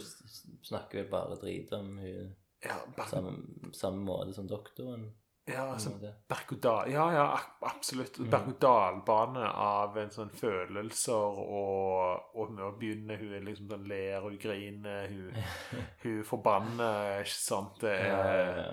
snakker 0.66 1.04
vel 1.04 1.10
bare 1.14 1.40
drit 1.40 1.72
om 1.78 1.96
hun 2.02 2.36
Ja, 2.60 2.76
bare... 2.96 3.08
samme, 3.08 3.72
samme 3.72 4.04
måte 4.04 4.34
som 4.36 4.48
doktoren. 4.50 5.06
Ja, 5.48 5.64
altså, 5.72 5.90
berg-og-dal 6.28 6.90
Ja, 6.92 7.06
ja, 7.12 7.24
ak- 7.36 7.64
absolutt. 7.70 8.18
Berg-og-dal-bane 8.30 9.46
av 9.50 9.96
en 9.98 10.10
sånn 10.14 10.30
følelser, 10.30 11.40
og, 11.42 12.28
og 12.36 12.52
nå 12.54 12.68
begynner 12.78 13.16
hun 13.18 13.44
liksom 13.48 13.68
sånn 13.72 13.88
ler, 13.90 14.20
hun 14.22 14.38
griner, 14.38 15.08
hun, 15.08 15.34
hun 16.04 16.22
forbanner, 16.28 17.20
ikke 17.24 17.34
sant? 17.40 17.80
Det 17.82 17.96
Ja, 17.96 18.06
ja, 18.06 18.22
er 18.36 18.60
ja. 18.60 18.68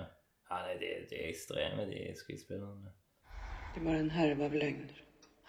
ja 0.50 0.60
nei, 0.68 0.76
de, 0.84 0.92
de 1.10 1.18
er 1.22 1.28
ekstreme, 1.32 1.88
de 1.90 2.04
skuespillerne. 2.20 2.94
Det 3.74 3.84
var 3.84 3.98
en 4.00 4.10
herve 4.10 4.44
av 4.48 4.54
løgner. 4.56 5.02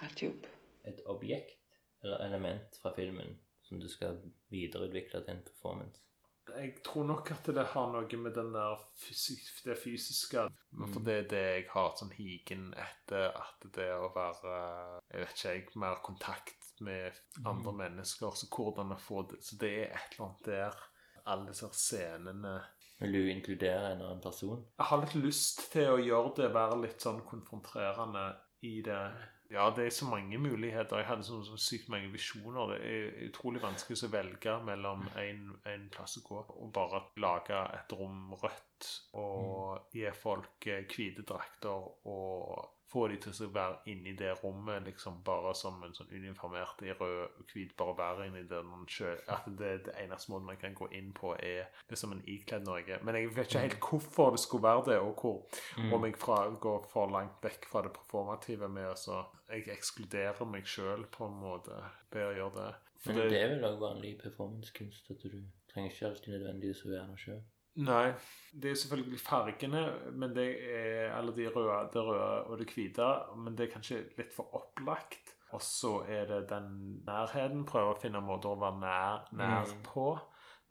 Alt 0.05 0.21
jobb. 0.23 0.45
Et 0.87 0.99
objekt 1.11 1.55
eller 2.03 2.21
element 2.25 2.77
fra 2.81 2.93
filmen 2.95 3.35
som 3.67 3.79
du 3.79 3.87
skal 3.91 4.17
videreutvikle 4.49 5.19
til 5.25 5.35
en 5.35 5.41
performance. 5.45 6.01
Jeg 6.57 6.71
tror 6.85 7.05
nok 7.09 7.31
at 7.35 7.49
det 7.55 7.65
har 7.73 7.91
noe 7.93 8.19
med 8.21 8.35
den 8.35 8.51
der 8.55 8.81
fysisk, 8.99 9.61
det 9.65 9.77
fysiske 9.79 10.45
For 10.93 11.03
det 11.05 11.15
er 11.15 11.27
det 11.33 11.43
jeg 11.43 11.65
har 11.73 11.93
sånn 11.99 12.13
higen 12.15 12.69
etter 12.77 13.29
at 13.37 13.67
det 13.75 13.89
å 13.95 14.09
være 14.15 14.55
Jeg 15.09 15.23
vet 15.23 15.35
ikke, 15.35 15.53
jeg 15.53 15.81
mer 15.85 16.01
kontakt 16.05 16.69
med 16.85 17.17
andre 17.45 17.73
mennesker. 17.83 18.35
Så 18.35 18.49
hvordan 18.53 18.95
å 18.95 18.99
få 19.01 19.25
det 19.29 19.41
Så 19.45 19.59
det 19.61 19.71
er 19.85 19.95
et 19.95 20.15
eller 20.15 20.29
annet 20.29 20.45
der. 20.47 20.83
Alle 21.29 21.51
disse 21.51 21.67
scenene 21.75 22.53
Vil 22.99 23.15
du 23.15 23.31
inkludere 23.31 23.93
en 23.93 24.05
annen 24.05 24.23
person? 24.23 24.63
Jeg 24.77 24.89
har 24.91 25.03
litt 25.03 25.17
lyst 25.19 25.65
til 25.73 25.93
å 25.93 25.99
gjøre 26.01 26.33
det, 26.39 26.53
være 26.55 26.79
litt 26.83 27.03
sånn 27.03 27.21
konfronterende 27.27 28.25
i 28.67 28.79
det. 28.83 29.03
Ja, 29.49 29.71
det 29.75 29.85
er 29.85 29.89
så 29.89 30.05
mange 30.05 30.37
muligheter. 30.37 30.97
Jeg 30.97 31.07
hadde 31.07 31.23
så, 31.25 31.39
så 31.43 31.57
sykt 31.57 31.89
mange 31.89 32.11
visjoner. 32.13 32.75
Det 32.75 32.79
er 32.85 33.29
utrolig 33.29 33.61
vanskelig 33.63 33.97
å 34.05 34.11
velge 34.13 34.57
mellom 34.65 35.07
en, 35.17 35.39
en 35.65 35.87
plass 35.93 36.19
å 36.19 36.25
gå 36.27 36.43
og 36.53 36.67
bare 36.75 37.01
lage 37.17 37.61
et 37.79 37.95
rom 37.97 38.35
rødt 38.43 38.91
og 39.17 39.95
gi 39.97 40.05
folk 40.13 40.69
eh, 40.69 40.85
hvite 40.85 41.25
drakter 41.25 41.89
og 42.13 42.78
få 42.89 43.07
de 43.11 43.17
til 43.21 43.45
å 43.45 43.49
være 43.53 43.77
inni 43.91 44.13
det 44.17 44.31
rommet 44.43 44.83
liksom 44.87 45.19
bare 45.25 45.53
som 45.55 45.77
en 45.85 45.93
sånn 45.93 46.09
uniformert 46.11 46.81
i 46.81 46.91
rød 46.91 47.19
og 47.39 47.53
hvit, 47.53 47.75
bare 47.77 47.95
være 47.97 48.27
inni 48.27 48.43
det 48.49 48.63
noen 48.65 48.87
selv, 48.89 49.21
At 49.29 49.45
det, 49.59 49.85
det 49.85 49.93
eneste 50.03 50.31
måten 50.31 50.45
man 50.49 50.57
kan 50.57 50.73
gå 50.77 50.87
inn 50.97 51.11
på, 51.13 51.35
er 51.39 51.69
det 51.89 51.97
som 51.97 52.11
en 52.15 52.23
ikledd 52.25 52.65
Norge. 52.65 52.99
Men 53.03 53.15
jeg 53.15 53.29
vet 53.35 53.49
ikke 53.51 53.65
helt 53.67 53.79
hvorfor 53.89 54.31
det 54.35 54.39
skulle 54.39 54.63
være 54.63 54.85
det, 54.91 54.99
og 54.99 55.15
hvor 55.21 55.39
Mm. 55.77 55.93
om 55.93 56.05
jeg 56.05 56.15
fra, 56.17 56.49
går 56.59 56.85
for 56.91 57.07
langt 57.11 57.43
vekk 57.43 57.65
fra 57.69 57.81
det 57.81 57.91
performative 57.93 58.67
med 58.69 58.97
så 58.97 59.25
Jeg 59.49 59.67
ekskluderer 59.73 60.45
meg 60.45 60.65
sjøl 60.65 61.05
på 61.09 61.25
en 61.25 61.39
måte 61.41 61.73
ved 62.11 62.25
å 62.25 62.33
gjøre 62.37 62.55
det. 62.55 62.73
For 62.99 63.13
Men 63.13 63.29
det 63.31 63.39
er 63.41 63.47
vel 63.55 63.63
òg 63.65 63.79
vanlig 63.81 64.17
performancekunst 64.21 65.09
at 65.11 65.23
du 65.23 65.39
trenger 65.71 65.91
ikke 65.91 66.05
alltid 66.09 66.33
nødvendigvis 66.35 66.83
å 66.85 66.89
være 66.91 67.07
der 67.07 67.17
sjøl. 67.23 67.41
Nei. 67.75 68.13
Det 68.53 68.71
er 68.71 68.75
selvfølgelig 68.75 69.19
fargene, 69.19 69.81
men 70.11 70.33
det 70.35 70.47
er 70.73 71.17
Eller 71.19 71.31
de 71.31 71.47
røde, 71.53 71.89
det 71.93 72.01
røde 72.03 72.43
og 72.49 72.57
det 72.57 72.67
hvite, 72.73 73.09
men 73.37 73.55
det 73.55 73.67
er 73.67 73.73
kanskje 73.73 73.99
litt 74.17 74.33
for 74.33 74.49
opplagt. 74.57 75.35
Og 75.53 75.61
så 75.61 76.03
er 76.07 76.25
det 76.25 76.49
den 76.49 77.01
nærheten. 77.07 77.65
Prøve 77.65 77.93
å 77.95 77.99
finne 78.01 78.21
måter 78.21 78.49
å 78.49 78.59
være 78.59 78.79
nær, 78.79 79.27
nær 79.33 79.65
Mm. 79.65 79.83
på. 79.83 80.19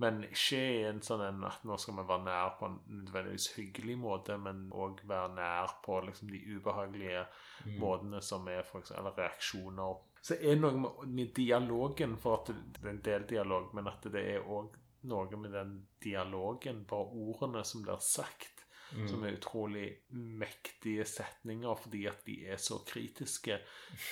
Men 0.01 0.23
ikke 0.23 0.59
i 0.59 0.83
en 0.87 1.01
sånn 1.01 1.21
en 1.29 1.45
at 1.45 1.65
nå 1.65 1.77
skal 1.79 1.95
vi 1.97 2.03
være 2.07 2.25
nær 2.25 2.53
på 2.61 2.67
en 2.67 2.79
nødvendigvis 2.89 3.49
hyggelig 3.57 3.99
måte, 3.99 4.37
men 4.39 4.71
òg 4.71 5.01
være 5.09 5.35
nær 5.35 5.67
på 5.83 6.01
liksom 6.07 6.29
de 6.31 6.39
ubehagelige 6.57 7.27
Mm. 7.67 7.79
måtene 7.81 8.23
som 8.23 8.47
er 8.49 8.63
for 8.63 8.79
eksempel, 8.81 8.99
eller 9.07 9.17
reaksjoner. 9.19 9.97
Så 10.23 10.35
er 10.35 10.55
det 10.55 10.61
noe 10.61 10.73
med, 10.73 11.09
med 11.09 11.35
dialogen, 11.35 12.17
for 12.17 12.35
at 12.39 12.47
det, 12.47 12.57
det 12.75 12.85
er 12.85 12.91
en 12.91 13.01
del 13.03 13.23
dialog, 13.27 13.75
men 13.75 13.87
at 13.89 14.03
det 14.03 14.37
er 14.37 14.41
òg 14.43 14.69
noe 15.03 15.37
med 15.37 15.53
den 15.53 15.89
dialogen, 16.03 16.85
bare 16.85 17.07
ordene 17.13 17.65
som 17.65 17.83
blir 17.83 17.99
sagt, 18.01 18.55
Mm. 18.91 19.09
som 19.09 19.23
er 19.25 19.35
utrolig 19.37 19.99
mektige 20.17 21.05
setninger, 21.05 21.75
fordi 21.77 22.07
at 22.09 22.23
de 22.25 22.47
er 22.49 22.57
så 22.57 22.79
kritiske 22.87 23.59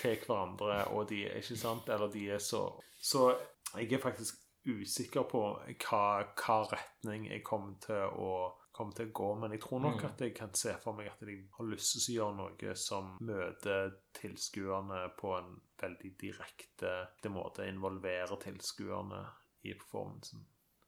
til 0.03 0.17
hverandre, 0.27 0.89
og 0.93 1.09
de 1.09 1.23
er 1.25 1.37
ikke 1.41 1.57
sant, 1.57 1.89
eller 1.89 2.09
de 2.13 2.27
er 2.31 2.39
så 2.39 2.81
Så 3.01 3.39
jeg 3.75 3.93
er 3.93 3.99
faktisk 3.99 4.35
usikker 4.67 5.23
på 5.31 5.41
hva, 5.65 6.27
hva 6.37 6.59
retning 6.73 7.27
jeg 7.31 7.43
kommer 7.45 7.75
til 7.81 7.95
å 8.21 8.53
kommer 8.77 8.93
til 8.93 9.07
å 9.09 9.13
gå, 9.13 9.35
men 9.41 9.51
jeg 9.53 9.61
tror 9.63 9.81
nok 9.81 10.03
Mm. 10.03 10.05
at 10.05 10.19
jeg 10.21 10.35
kan 10.35 10.53
se 10.55 10.75
for 10.83 10.93
meg 10.93 11.07
at 11.07 11.21
de 11.21 11.49
har 11.57 11.65
lyst 11.65 11.93
til 12.05 12.19
å 12.19 12.19
gjøre 12.19 12.37
noe 12.37 12.75
som 12.77 13.17
møter 13.23 13.95
tilskuerne 14.13 15.17
på 15.17 15.39
en 15.39 15.61
veldig 15.79 16.19
direkte 16.19 17.09
måte, 17.31 17.65
involverer 17.67 18.37
tilskuerne 18.37 19.27
i 19.65 19.73
performancen. 19.73 20.45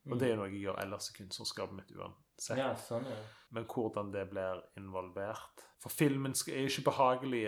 Og 0.09 0.19
det 0.21 0.31
er 0.31 0.39
noe 0.39 0.49
jeg 0.49 0.65
gjør 0.65 0.79
ellers 0.83 1.09
i 1.11 1.15
kunstnerskapet 1.17 1.77
mitt 1.77 1.91
uansett. 1.95 2.59
Ja, 2.59 2.69
sånn, 2.77 3.07
er. 3.09 3.25
Men 3.55 3.65
hvordan 3.69 4.13
det 4.13 4.27
blir 4.29 4.61
involvert. 4.79 5.65
For 5.79 5.93
filmen 5.95 6.33
er 6.51 6.65
jo 6.65 6.69
ikke 6.69 6.89
behagelig 6.89 7.43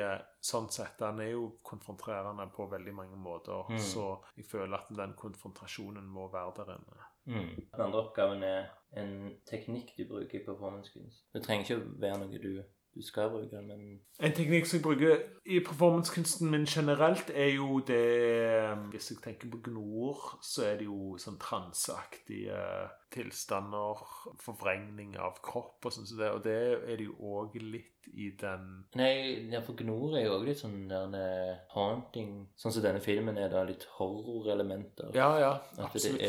sånn 0.46 0.70
sett. 0.72 0.96
Den 1.02 1.20
er 1.20 1.34
jo 1.34 1.48
konfronterende 1.68 2.46
på 2.56 2.68
veldig 2.72 2.94
mange 2.96 3.20
måter. 3.20 3.68
Mm. 3.70 3.82
Så 3.84 4.06
jeg 4.38 4.48
føler 4.48 4.78
at 4.78 4.92
den 4.96 5.18
konfrontasjonen 5.20 6.08
må 6.08 6.30
være 6.32 6.54
der 6.62 6.76
inne. 6.78 7.08
Mm. 7.26 7.50
Den 7.74 7.84
andre 7.86 8.06
oppgaven 8.06 8.46
er 8.48 8.70
en 8.98 9.16
teknikk 9.48 9.94
du 9.98 10.06
bruker 10.10 10.40
i 10.40 10.46
performancekunst. 10.46 11.28
Det 11.34 11.44
trenger 11.44 11.68
ikke 11.68 11.82
å 11.82 11.90
være 12.02 12.22
noe 12.24 12.42
du, 12.42 12.54
du 12.96 13.02
skal 13.02 13.30
bruke, 13.32 13.62
men 13.64 14.00
En 14.20 14.34
teknikk 14.36 14.66
som 14.68 14.78
jeg 14.78 14.84
bruker 14.84 15.22
i 15.46 15.60
performancekunsten 15.64 16.50
min 16.52 16.66
generelt, 16.68 17.30
er 17.34 17.54
jo 17.56 17.80
det 17.88 18.68
Hvis 18.92 19.12
jeg 19.12 19.22
tenker 19.24 19.52
på 19.52 19.62
gnor, 19.70 20.38
så 20.44 20.66
er 20.68 20.82
det 20.82 20.90
jo 20.90 21.16
sånn 21.22 21.40
transeaktige 21.42 22.60
tilstander, 23.12 24.04
forvrengning 24.40 25.16
av 25.20 25.40
kropp 25.44 25.88
og 25.88 25.96
sånn 25.96 26.08
som 26.08 26.20
det. 26.20 26.30
Og 26.36 26.44
det 26.44 26.60
er 26.84 27.00
det 27.00 27.08
jo 27.08 27.32
òg 27.40 27.58
litt 27.64 28.12
i 28.12 28.32
den 28.40 28.86
Nei, 28.98 29.14
ja, 29.52 29.62
for 29.64 29.78
Gnor 29.78 30.18
er 30.18 30.26
jo 30.26 30.38
òg 30.40 30.48
litt 30.48 30.62
sånn 30.62 30.88
der 30.90 31.16
eh, 31.20 31.58
haunting. 31.76 32.48
Sånn 32.60 32.74
som 32.74 32.84
denne 32.84 33.04
filmen 33.04 33.38
er 33.40 33.52
da 33.54 33.64
litt 33.68 33.86
horrorelementer. 33.98 35.12
Ja, 35.16 35.32
ja, 35.40 35.52
absolutt. 35.78 36.24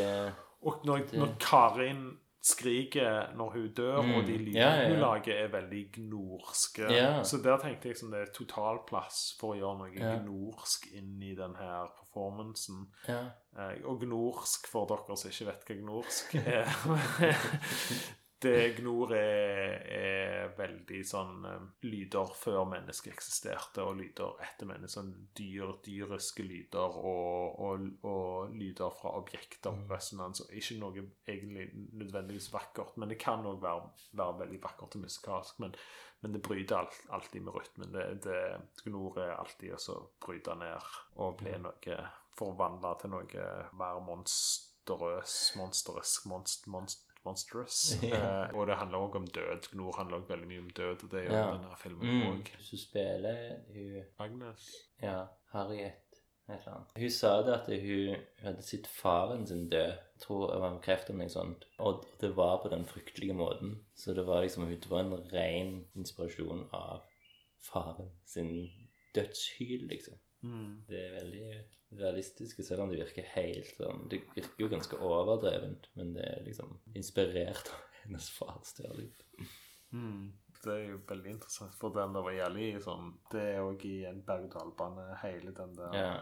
Og 0.62 0.84
når, 0.86 1.08
når 1.18 1.32
Karin 1.42 2.04
skriket 2.42 3.36
når 3.38 3.50
hun 3.52 3.68
dør, 3.76 4.00
Mm. 4.02 4.14
og 4.14 4.26
de 4.26 4.36
lydene 4.38 4.58
Ja, 4.58 4.70
ja, 4.74 4.82
ja. 4.82 4.88
hun 4.90 4.98
lager, 5.00 5.34
er 5.44 5.48
veldig 5.48 5.82
gnorske. 5.92 6.88
Så 7.24 7.38
der 7.42 7.56
tenkte 7.62 7.88
jeg 7.88 7.96
som 7.96 8.10
det 8.10 8.20
er 8.20 8.32
totalplass 8.34 9.36
for 9.40 9.54
å 9.54 9.58
gjøre 9.58 9.78
noe 9.78 9.90
gnorsk 10.24 10.88
inn 10.94 11.22
i 11.22 11.34
den 11.38 11.54
her 11.54 11.86
performancen. 11.98 12.88
Ja. 13.08 13.20
Eh, 13.58 13.78
Og 13.84 14.00
gnorsk, 14.00 14.66
for 14.66 14.86
dere 14.86 15.16
som 15.16 15.30
ikke 15.30 15.46
vet 15.46 15.64
hva 15.68 15.76
gnorsk 15.82 16.34
er 16.46 16.66
Det 18.42 18.74
gnor 18.80 19.12
er, 19.14 19.76
er 19.86 20.54
veldig 20.56 21.00
sånn 21.06 21.44
eh, 21.46 21.66
lyder 21.86 22.32
før 22.36 22.64
mennesket 22.70 23.12
eksisterte, 23.14 23.84
og 23.86 24.00
lyder 24.00 24.40
etter 24.42 24.68
mennesket. 24.68 24.96
Sånn 24.96 25.12
dyr, 25.38 25.76
dyriske 25.84 26.44
lyder 26.46 26.96
og, 26.98 27.60
og, 27.62 27.84
og 28.08 28.56
lyder 28.56 28.94
fra 28.98 29.14
objekter. 29.20 29.76
Resonans. 29.90 30.42
og 30.44 30.56
Ikke 30.58 30.78
noe 30.80 31.04
egentlig 31.28 31.68
nødvendigvis 31.98 32.50
vakkert, 32.54 32.96
men 32.98 33.12
det 33.12 33.20
kan 33.22 33.46
òg 33.46 33.62
være, 33.62 33.92
være 34.18 34.40
veldig 34.42 34.62
vakkert 34.64 34.98
og 34.98 35.04
musikalsk. 35.06 35.62
Men, 35.62 35.76
men 36.22 36.34
det 36.34 36.42
bryter 36.42 36.80
alt, 36.80 36.98
alltid 37.14 37.46
med 37.46 37.56
rytmen. 37.56 37.94
Det, 37.94 38.08
det, 38.26 38.42
gnor 38.86 39.22
er 39.22 39.36
alltid 39.36 39.78
å 39.94 40.00
bryte 40.22 40.58
ned 40.58 40.92
og 41.22 41.38
bli 41.42 41.54
noe 41.62 42.02
Forvandla 42.32 42.94
til 42.96 43.10
noe 43.12 43.46
mer 43.76 43.98
monsterøs, 44.06 45.34
monsterøs, 45.60 46.14
monst, 46.30 46.64
monst, 46.72 47.11
monstrous. 47.24 47.94
Yeah. 48.02 48.54
Og 48.54 48.66
det 48.66 48.76
handler 48.76 48.98
òg 48.98 49.16
om 49.16 49.26
død. 49.26 49.68
Gnor 49.72 49.96
handler 49.98 50.16
også 50.20 50.28
veldig 50.34 50.48
mye 50.48 50.58
om 50.64 50.70
død, 50.70 51.04
og 51.04 51.10
det 51.10 51.24
gjør 51.26 51.36
Ja. 51.38 51.50
denne 51.52 51.76
filmen 51.78 52.06
Mm. 52.08 52.40
Også. 52.40 52.62
Så 52.70 52.76
spiller 52.86 53.58
hun 53.72 54.04
Agnes. 54.18 54.70
Ja, 55.02 55.24
Harriet 55.52 55.92
et 56.48 56.58
eller 56.58 56.74
annet. 56.74 56.88
Hun 56.98 57.10
sa 57.10 57.42
det 57.42 57.54
at 57.54 57.66
hun 57.82 58.16
hadde 58.42 58.62
sett 58.62 58.86
faren 58.86 59.46
sin 59.46 59.68
dø. 59.70 59.84
Jeg 59.86 60.20
tror 60.20 60.50
det 60.52 60.60
var 60.60 60.78
kreft 60.82 61.08
eller 61.10 61.18
noe 61.24 61.28
sånt. 61.28 61.64
Og 61.78 62.04
det 62.20 62.36
var 62.36 62.58
på 62.62 62.68
den 62.68 62.84
fryktelige 62.84 63.34
måten. 63.34 63.84
Så 63.94 64.14
det 64.14 64.26
var 64.26 64.42
liksom 64.42 64.68
det 64.68 64.90
var 64.90 65.00
en 65.00 65.32
ren 65.32 65.86
inspirasjon 65.96 66.68
av 66.72 67.02
faren 67.62 68.10
sin 68.26 68.70
dødshyl, 69.14 69.86
liksom. 69.88 70.14
Mm. 70.42 70.84
Det 70.88 70.98
er 70.98 71.12
veldig 71.20 71.61
realistisk, 72.02 72.60
selv 72.64 72.84
om 72.84 72.92
det 72.92 73.00
virker 73.00 73.26
helt 73.34 73.72
sånn 73.78 74.06
Det 74.10 74.22
virker 74.34 74.64
jo 74.64 74.70
ganske 74.72 74.98
overdrevent, 74.98 75.88
men 75.98 76.14
det 76.16 76.26
er 76.28 76.44
liksom 76.46 76.76
inspirert 76.98 77.72
av 77.72 77.88
hennes 78.02 78.28
fars 78.34 78.74
liv. 78.82 79.12
Mm. 79.92 80.32
Det 80.62 80.74
er 80.74 80.84
jo 80.92 81.00
veldig 81.08 81.32
interessant, 81.36 81.74
for 81.78 81.94
den 81.94 82.14
der 82.14 82.24
var 82.24 82.34
jævlig 82.36 82.68
sånn 82.84 83.08
Det 83.32 83.42
er 83.54 83.64
òg 83.64 83.82
i 83.88 83.96
en 84.08 84.22
berg-og-dal-bane, 84.26 85.08
hele 85.24 85.54
den 85.56 85.74
der 85.78 85.98
Ja. 85.98 86.12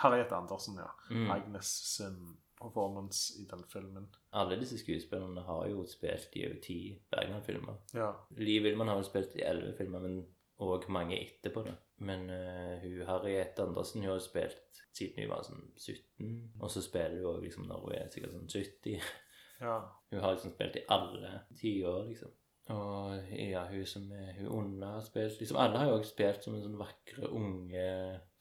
Harriet 0.00 0.32
Andersen, 0.32 0.78
ja. 0.78 0.90
Mm. 1.10 1.30
Agnes 1.34 1.70
sin 1.96 2.36
performance 2.60 3.40
i 3.40 3.46
den 3.50 3.64
filmen. 3.72 4.06
Alle 4.36 4.58
disse 4.60 4.78
skuespillerne 4.78 5.42
har 5.42 5.66
jo 5.70 5.84
spilt 5.88 6.36
i 6.38 6.44
over 6.46 6.60
ti 6.62 6.76
Bergman-filmer. 7.10 7.80
Ja. 7.96 8.12
Liv 8.36 8.68
Ullmann 8.70 8.92
har 8.92 9.00
jo 9.00 9.08
spilt 9.08 9.34
i 9.36 9.44
elleve 9.46 9.74
filmer, 9.78 10.04
men 10.04 10.20
òg 10.60 10.86
mange 10.92 11.18
etterpå 11.18 11.64
det. 11.66 11.74
Men 12.00 12.30
uh, 12.32 12.76
hun 12.80 13.06
Harriet 13.08 13.58
Andersen 13.60 14.02
hun 14.02 14.14
har 14.14 14.22
spilt 14.24 14.82
siden 14.96 15.22
hun 15.22 15.32
var 15.32 15.44
sånn 15.46 15.66
17, 15.76 16.30
og 16.60 16.70
så 16.72 16.82
spiller 16.82 17.20
hun 17.20 17.34
òg 17.34 17.44
liksom 17.44 17.66
når 17.68 17.82
hun 17.84 17.96
er 17.98 18.08
sikkert 18.12 18.36
sånn 18.36 18.48
70. 18.50 19.10
ja. 19.64 19.76
Hun 20.10 20.22
har 20.24 20.34
liksom 20.34 20.54
spilt 20.54 20.80
i 20.80 20.86
alle 20.96 21.34
ti 21.60 21.74
år, 21.86 22.06
liksom. 22.08 22.34
Og 22.70 23.30
ja, 23.34 23.64
hun 23.66 23.86
som 23.88 24.10
er 24.14 24.34
hun 24.36 24.50
onde 24.54 24.86
har 24.86 25.00
spilt 25.02 25.40
Liksom 25.40 25.58
alle 25.58 25.78
har 25.80 25.88
jo 25.88 25.96
også 25.98 26.12
spilt 26.12 26.44
som 26.44 26.54
en 26.54 26.62
sånn 26.62 26.78
vakre, 26.78 27.30
unge, 27.34 27.86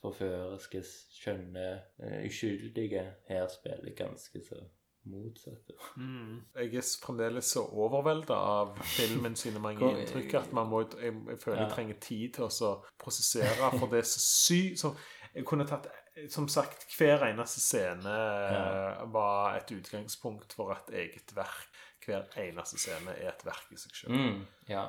forførerske, 0.03 0.83
skjønne, 1.19 1.69
uh, 2.03 2.19
uskyldige. 2.27 3.05
Her 3.29 3.47
spiller 3.51 3.97
ganske 3.97 4.43
så 4.45 4.61
motsatte. 5.05 5.73
Mm. 5.97 6.41
Jeg 6.55 6.75
er 6.75 6.81
fremdeles 7.05 7.45
så 7.45 7.63
overvelda 7.71 8.33
av 8.33 8.75
filmen 8.83 9.35
sine 9.35 9.59
mange 9.59 9.79
inntrykk 10.01 10.33
at 10.41 10.53
man 10.53 10.67
må, 10.67 10.81
jeg, 11.01 11.13
jeg 11.29 11.39
føler 11.39 11.57
jeg 11.61 11.69
Ja. 11.69 11.73
trenger 11.75 11.99
tid 12.01 12.33
til 12.33 12.43
å 12.49 12.73
prosessere, 12.99 13.71
for 13.79 13.87
det 13.87 13.99
er 13.99 14.09
så 14.09 14.19
sykt 14.19 14.79
så 14.79 14.95
Jeg 15.35 15.45
kunne 15.45 15.65
tatt 15.67 15.87
Som 16.29 16.47
sagt, 16.49 16.85
hver 16.97 17.21
eneste 17.29 17.59
scene 17.61 18.09
Ja. 18.09 19.05
var 19.05 19.55
et 19.55 19.71
utgangspunkt 19.71 20.53
for 20.53 20.71
et 20.73 20.89
eget 20.93 21.35
verk. 21.35 21.69
Hver 22.05 22.23
eneste 22.37 22.77
scene 22.77 23.11
er 23.15 23.29
et 23.29 23.45
verk 23.45 23.71
i 23.71 23.77
seg 23.77 23.91
sjøl. 23.93 24.11
Mm, 24.11 24.45
ja. 24.67 24.87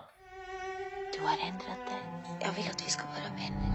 Du 1.14 1.20
har 1.26 1.36
endret 1.38 1.86
det 1.86 2.00
jeg 2.40 2.56
vil 2.56 2.68
at 2.72 2.82
vi 2.84 2.90
ska 2.90 3.02
vara 3.04 3.30
vänner. 3.36 3.70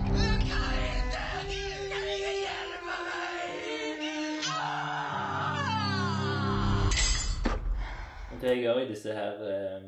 Det 8.41 8.51
jeg 8.51 8.61
gjør 8.65 8.79
i 8.83 8.87
disse 8.89 9.13
her 9.15 9.39
eh, 9.49 9.85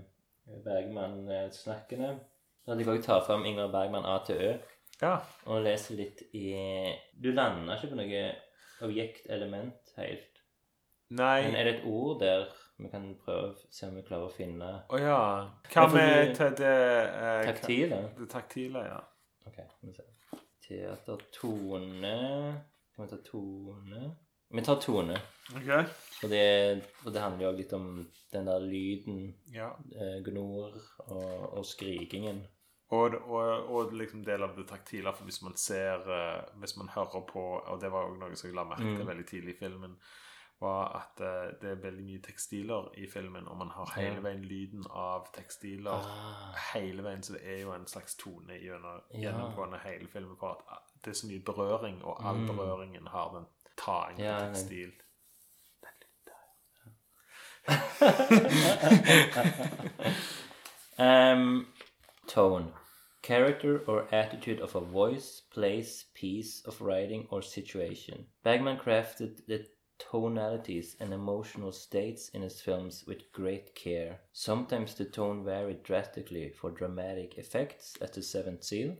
Bergman-snakkene 0.65 2.07
Da 2.65 2.71
hadde 2.71 2.83
jeg 2.83 2.89
også 2.93 3.05
tar 3.05 3.25
fram 3.27 3.45
Ingvar 3.45 3.71
Bergman 3.73 4.05
A 4.07 4.17
til 4.25 4.41
Ø 4.41 4.51
Ja. 5.01 5.17
og 5.45 5.61
leser 5.61 5.95
litt 5.99 6.23
i 6.33 6.47
Du 7.23 7.29
lander 7.31 7.75
ikke 7.77 7.91
på 7.91 7.99
noe 7.99 8.21
objektelement 8.87 9.91
helt. 9.97 10.39
Nei 11.09 11.43
Men 11.45 11.55
er 11.55 11.67
det 11.67 11.73
et 11.75 11.85
ord 11.85 12.19
der 12.23 12.47
vi 12.77 12.89
kan 12.93 13.05
prøve 13.23 13.51
å 13.51 13.69
se 13.73 13.87
om 13.87 13.95
vi 13.97 14.03
klarer 14.05 14.27
å 14.29 14.33
finne 14.33 14.71
Å 14.89 14.99
ja. 15.01 15.19
Hva 15.73 15.85
med 15.93 16.33
til 16.37 16.57
det 16.59 16.73
eh, 16.73 17.43
taktile? 17.51 18.01
Det 18.17 18.29
taktile, 18.29 18.83
ja. 18.89 18.99
Ok, 19.47 19.59
vi 19.81 19.93
se. 19.95 20.05
Teatertone 20.67 22.15
Kan 22.95 23.05
vi 23.05 23.09
ta 23.13 23.21
tone? 23.31 24.01
Vi 24.49 24.61
tar 24.63 24.75
tone. 24.81 25.17
Okay. 25.55 25.83
For 26.21 26.27
det, 26.31 26.83
for 27.03 27.11
det 27.13 27.21
handler 27.21 27.45
jo 27.49 27.55
litt 27.57 27.73
om 27.73 27.89
den 28.31 28.45
der 28.47 28.59
lyden, 28.63 29.33
Ja. 29.53 29.69
eh, 29.95 30.21
gnor 30.25 30.73
og, 31.07 31.57
og 31.57 31.65
skrikingen. 31.65 32.43
Og, 32.89 33.13
og, 33.27 33.67
og 33.75 33.91
liksom 33.93 34.23
del 34.23 34.43
av 34.43 34.55
det 34.55 34.67
taktile, 34.69 35.11
for 35.13 35.27
hvis 35.27 35.41
man 35.43 35.57
ser 35.59 36.05
eh, 36.07 36.43
Hvis 36.61 36.77
man 36.77 36.87
hører 36.87 37.25
på 37.27 37.41
Og 37.67 37.81
det 37.81 37.89
var 37.91 38.05
òg 38.07 38.13
noe 38.21 38.35
som 38.39 38.47
jeg 38.47 38.55
la 38.55 38.63
merke 38.63 38.93
til 38.95 39.03
Mm. 39.03 39.07
veldig 39.09 39.25
tidlig 39.27 39.55
i 39.55 39.57
filmen, 39.59 39.97
var 40.61 40.95
at 40.95 41.19
eh, 41.21 41.51
det 41.61 41.69
er 41.73 41.81
veldig 41.83 42.05
mye 42.05 42.21
tekstiler 42.23 42.87
i 42.97 43.05
filmen, 43.11 43.47
og 43.47 43.57
man 43.57 43.69
har 43.75 43.91
hele 43.99 44.23
veien 44.23 44.41
lyden 44.47 44.85
av 44.89 45.27
tekstiler 45.35 45.91
Ah, 45.99 46.55
hele 46.73 47.03
veien, 47.03 47.21
så 47.23 47.33
det 47.35 47.43
er 47.43 47.59
jo 47.61 47.73
en 47.75 47.85
slags 47.87 48.15
tone 48.15 48.55
gjennom, 48.57 49.01
gjennomgående 49.13 49.79
hele 49.83 50.07
filmen 50.07 50.37
for 50.39 50.55
at 50.71 50.81
det 51.03 51.11
er 51.11 51.19
så 51.19 51.27
mye 51.27 51.43
berøring, 51.45 51.99
og 52.03 52.23
all 52.25 52.37
Mm. 52.39 52.47
berøringen 52.55 53.07
har 53.07 53.33
den 53.35 53.45
taing 53.85 54.17
på 54.17 54.23
Ja, 54.23 54.39
tekstil. 54.39 54.91
um, 60.97 61.67
tone. 62.27 62.71
Character 63.21 63.81
or 63.87 64.07
attitude 64.13 64.61
of 64.61 64.75
a 64.75 64.79
voice, 64.79 65.41
place, 65.53 66.05
piece 66.13 66.61
of 66.65 66.79
writing, 66.81 67.27
or 67.29 67.41
situation. 67.41 68.25
Bagman 68.43 68.77
crafted 68.77 69.45
the 69.47 69.65
tonalities 69.99 70.95
and 70.99 71.13
emotional 71.13 71.71
states 71.71 72.29
in 72.29 72.41
his 72.41 72.61
films 72.61 73.03
with 73.05 73.31
great 73.33 73.75
care. 73.75 74.19
Sometimes 74.31 74.93
the 74.95 75.05
tone 75.05 75.43
varied 75.43 75.83
drastically 75.83 76.49
for 76.51 76.71
dramatic 76.71 77.37
effects, 77.37 77.95
as 78.01 78.11
The 78.11 78.21
Seventh 78.23 78.63
Seal, 78.63 78.95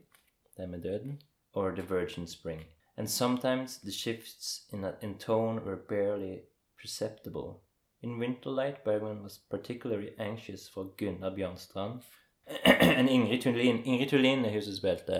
med 0.57 0.81
døden, 0.83 1.21
or 1.53 1.71
The 1.71 1.83
Virgin 1.83 2.27
Spring. 2.27 2.65
And 2.97 3.07
sometimes 3.07 3.77
the 3.77 3.91
shifts 3.91 4.65
in, 4.71 4.83
in 5.01 5.19
tone 5.19 5.63
were 5.63 5.75
barely 5.75 6.45
perceptible. 6.81 7.61
In 8.01 8.17
Winterlight, 8.17 8.83
Bergman 8.83 9.21
was 9.21 9.37
particularly 9.37 10.13
anxious 10.17 10.67
for 10.67 10.85
Gunnar 10.97 11.29
Bjørnstrand. 11.29 12.01
and 12.65 13.09
Ingrid 13.09 13.43
Thulin 13.43 13.83
Ingrid 13.85 14.09
Thulin 14.09 14.45
er 14.45 14.51
hun 14.51 14.61
som 14.61 14.73
spilte 14.73 15.15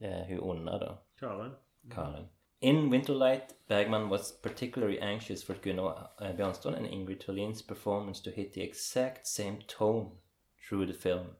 eh, 0.00 0.24
hun 0.28 0.40
onde, 0.40 0.78
da. 0.80 0.94
Karen? 1.18 1.52
Karen. 1.90 2.28
In 2.60 2.90
Winterlight, 2.90 3.54
Bergman 3.68 4.08
was 4.08 4.32
particularly 4.32 5.00
anxious 5.00 5.42
for 5.42 5.54
Gunnar 5.54 6.10
uh, 6.18 6.32
Bjørnstrand 6.32 6.76
and 6.76 6.86
Ingrid 6.86 7.24
Thulin's 7.24 7.62
performance 7.62 8.20
to 8.20 8.30
hit 8.30 8.54
the 8.54 8.62
exact 8.62 9.26
same 9.26 9.58
tone 9.66 10.12
through 10.66 10.86
the 10.86 10.94
film. 10.94 11.36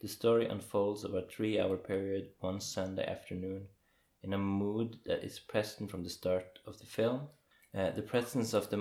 The 0.00 0.08
story 0.08 0.48
unfolds 0.48 1.04
over 1.04 1.18
a 1.18 1.22
three 1.22 1.60
hour 1.60 1.76
period 1.76 2.30
one 2.40 2.60
Sunday 2.60 3.06
afternoon 3.06 3.68
in 4.22 4.32
a 4.32 4.38
mood 4.38 4.98
that 5.06 5.24
is 5.24 5.38
present 5.38 5.90
from 5.90 6.02
the 6.02 6.10
start 6.10 6.58
of 6.66 6.78
the 6.78 6.86
film. 6.86 7.20
Uh, 7.74 7.90
the 7.94 8.02
presence 8.02 8.54
of 8.56 8.68
the 8.70 8.78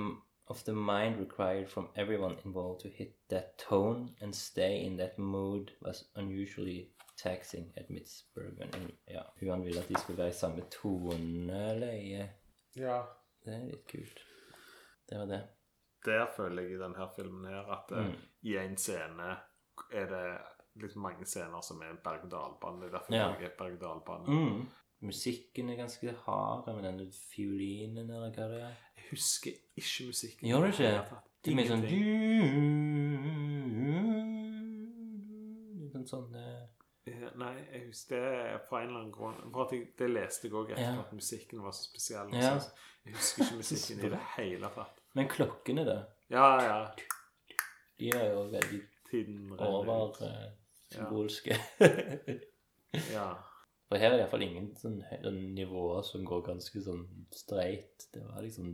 of 0.47 0.63
the 0.65 0.73
mind 0.73 1.19
required 1.19 1.67
from 1.69 1.87
everyone 1.95 2.35
involved 2.45 2.81
to 2.81 2.87
hit 2.89 3.15
that 3.29 3.57
tone 3.57 4.09
and 4.21 4.35
stay 4.35 4.83
in 4.85 4.97
that 4.97 5.17
mood 5.17 5.71
was 5.81 6.03
unusually 6.15 6.91
taxing, 7.17 7.73
admits 7.77 8.23
Bergman. 8.35 8.69
And, 8.75 8.91
ja, 9.07 9.21
hun 9.39 9.63
ville 9.65 9.79
at 9.81 9.87
de 9.89 9.99
skulle 9.99 10.17
være 10.17 10.29
i 10.29 10.31
samme 10.33 10.61
toneleie. 10.71 12.29
Ja. 12.75 13.01
Det 13.45 13.53
er 13.53 13.65
litt 13.69 13.87
kult. 13.91 14.19
Det 15.09 15.17
var 15.19 15.25
det. 15.25 15.41
Der 16.05 16.25
føler 16.35 16.61
jeg 16.61 16.71
i 16.75 16.81
denne 16.81 17.07
filmen 17.15 17.45
her 17.49 17.71
at 17.79 17.91
eh, 17.91 18.05
Mm. 18.05 18.15
i 18.43 18.55
en 18.57 18.77
scene 18.77 19.37
er 19.93 20.05
det 20.09 20.37
litt 20.83 20.95
mange 20.95 21.25
scener 21.25 21.61
som 21.61 21.81
er 21.81 21.95
berg-og-dal-bane. 22.03 22.81
Det 22.81 22.87
er 22.87 22.97
derfor 22.97 23.13
Ja. 23.15 23.27
jeg 23.39 23.43
er 23.49 23.57
berg-og-dal-bane. 23.57 24.25
Mm. 24.27 24.69
Musikken 24.99 25.69
er 25.69 25.75
ganske 25.75 26.13
hard 26.25 26.67
med 26.75 26.83
denne 26.87 27.07
fiolinen 27.11 28.09
eller 28.09 28.31
hva 28.31 28.47
det 28.51 28.61
er. 28.63 28.77
Jeg 28.95 29.09
husker 29.11 29.51
ikke 29.75 30.07
musikken. 30.07 30.47
Gjør 30.47 30.59
du 30.59 30.67
ikke? 30.71 30.91
Det 31.45 31.51
er 31.51 31.55
mer 31.59 31.67
sånn 31.69 31.83
En 35.95 36.07
sånn 36.09 36.39
eh. 36.39 36.63
Nei, 37.37 37.51
jeg 37.69 37.83
husker 37.85 38.23
det 38.23 38.61
på 38.69 38.79
en 38.79 38.87
eller 38.87 38.99
annen 39.03 39.11
grunn. 39.13 39.37
For 39.53 39.67
at 39.67 39.75
jeg, 39.75 39.91
Det 39.99 40.07
leste 40.09 40.47
jeg 40.47 40.55
òg 40.57 40.71
etter 40.73 40.87
ja. 40.87 40.95
at 41.03 41.11
musikken 41.13 41.61
var 41.61 41.75
så 41.77 41.85
spesiell. 41.85 42.31
Ja. 42.33 42.55
Jeg 43.05 43.17
husker 43.19 43.45
ikke 43.45 43.59
musikken 43.61 43.99
i 43.99 44.13
det 44.15 44.21
hele 44.37 44.71
tatt. 44.73 45.03
Men 45.13 45.29
klokkene, 45.29 45.85
da? 45.85 45.99
Ja, 46.33 46.47
ja. 46.63 46.79
De 47.99 48.09
er 48.09 48.31
jo 48.33 48.47
veldig 48.51 48.81
over 49.59 50.17
symbolske. 50.91 51.59
ja. 53.13 53.27
For 53.89 54.01
her 54.01 54.09
er 54.11 54.17
det 54.17 54.23
iallfall 54.25 54.45
ingen 54.47 54.71
sånn, 54.79 54.99
sånn 55.21 55.41
nivåer 55.55 56.01
som 56.07 56.23
går 56.25 56.41
ganske 56.47 56.81
sånn 56.81 57.03
streit. 57.35 58.07
Det 58.13 58.23
var 58.25 58.41
liksom 58.41 58.71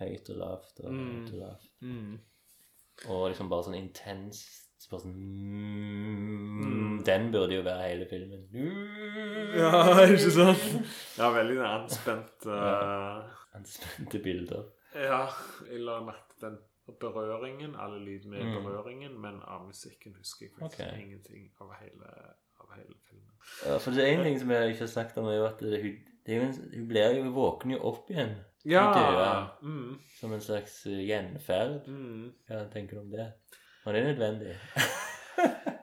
høyt 0.00 0.30
og 0.30 0.36
lavt 0.38 0.80
og 0.84 0.92
høyt 0.94 1.32
og 1.34 1.40
lavt. 1.40 1.70
Mm. 1.82 2.12
Og 3.10 3.24
liksom 3.32 3.50
bare 3.50 3.66
sånn 3.66 3.80
intenst 3.80 4.62
bare 4.90 5.00
sånn 5.00 5.14
mm, 5.16 6.98
Den 7.06 7.30
burde 7.32 7.56
jo 7.56 7.62
være 7.64 7.88
hele 7.88 8.06
filmen. 8.10 8.42
Ja, 9.56 9.70
ikke 10.04 10.30
sant? 10.34 10.64
Ja, 11.18 11.30
veldig 11.34 11.58
anspent. 11.64 12.46
Uh, 12.46 13.24
Anspente 13.56 14.20
bilder. 14.22 14.66
ja, 14.94 15.22
jeg 15.70 15.80
la 15.86 15.98
merke 16.04 16.36
den 16.42 16.58
berøringen, 17.00 17.74
alle 17.80 17.98
lydene 18.04 18.36
med 18.36 18.58
Mm. 18.58 18.64
berøringen, 18.66 19.14
men 19.20 19.40
av 19.42 19.64
musikken 19.66 20.14
husker 20.18 20.46
jeg 20.46 20.52
faktisk 20.58 20.80
okay. 20.82 21.00
ingenting 21.00 21.46
av 21.60 21.72
hele, 21.80 22.10
hele 22.78 22.96
filmen. 23.08 23.30
Ja, 23.66 23.76
for 23.78 23.90
det 23.96 24.04
er 24.04 24.12
en 24.18 24.24
ting 24.26 24.40
som 24.40 24.50
jeg 24.54 24.74
ikke 24.74 24.84
har 24.86 24.92
snakket 24.94 25.20
om, 25.22 25.28
er 25.30 25.38
jo 25.38 25.46
at 25.46 25.60
det, 25.64 25.80
hun, 25.84 25.94
det 26.26 26.34
er 26.34 26.40
jo 26.42 26.48
en, 26.48 26.58
hun 26.74 26.88
blir 26.90 27.16
jo 27.18 27.30
våkner 27.36 27.76
jo 27.76 27.82
opp 27.92 28.10
igjen. 28.14 28.34
Ja! 28.64 28.84
Døde, 28.96 29.30
Mm, 29.62 29.98
som 30.18 30.32
en 30.32 30.40
slags 30.40 30.78
eh, 30.88 31.02
gjenferd. 31.08 31.86
mm. 31.88 32.32
Hva 32.48 32.62
tenker 32.72 32.96
du 32.96 33.02
om 33.04 33.10
det? 33.12 33.26
Og 33.84 33.92
det 33.92 34.00
er 34.00 34.12
nødvendig. 34.12 34.54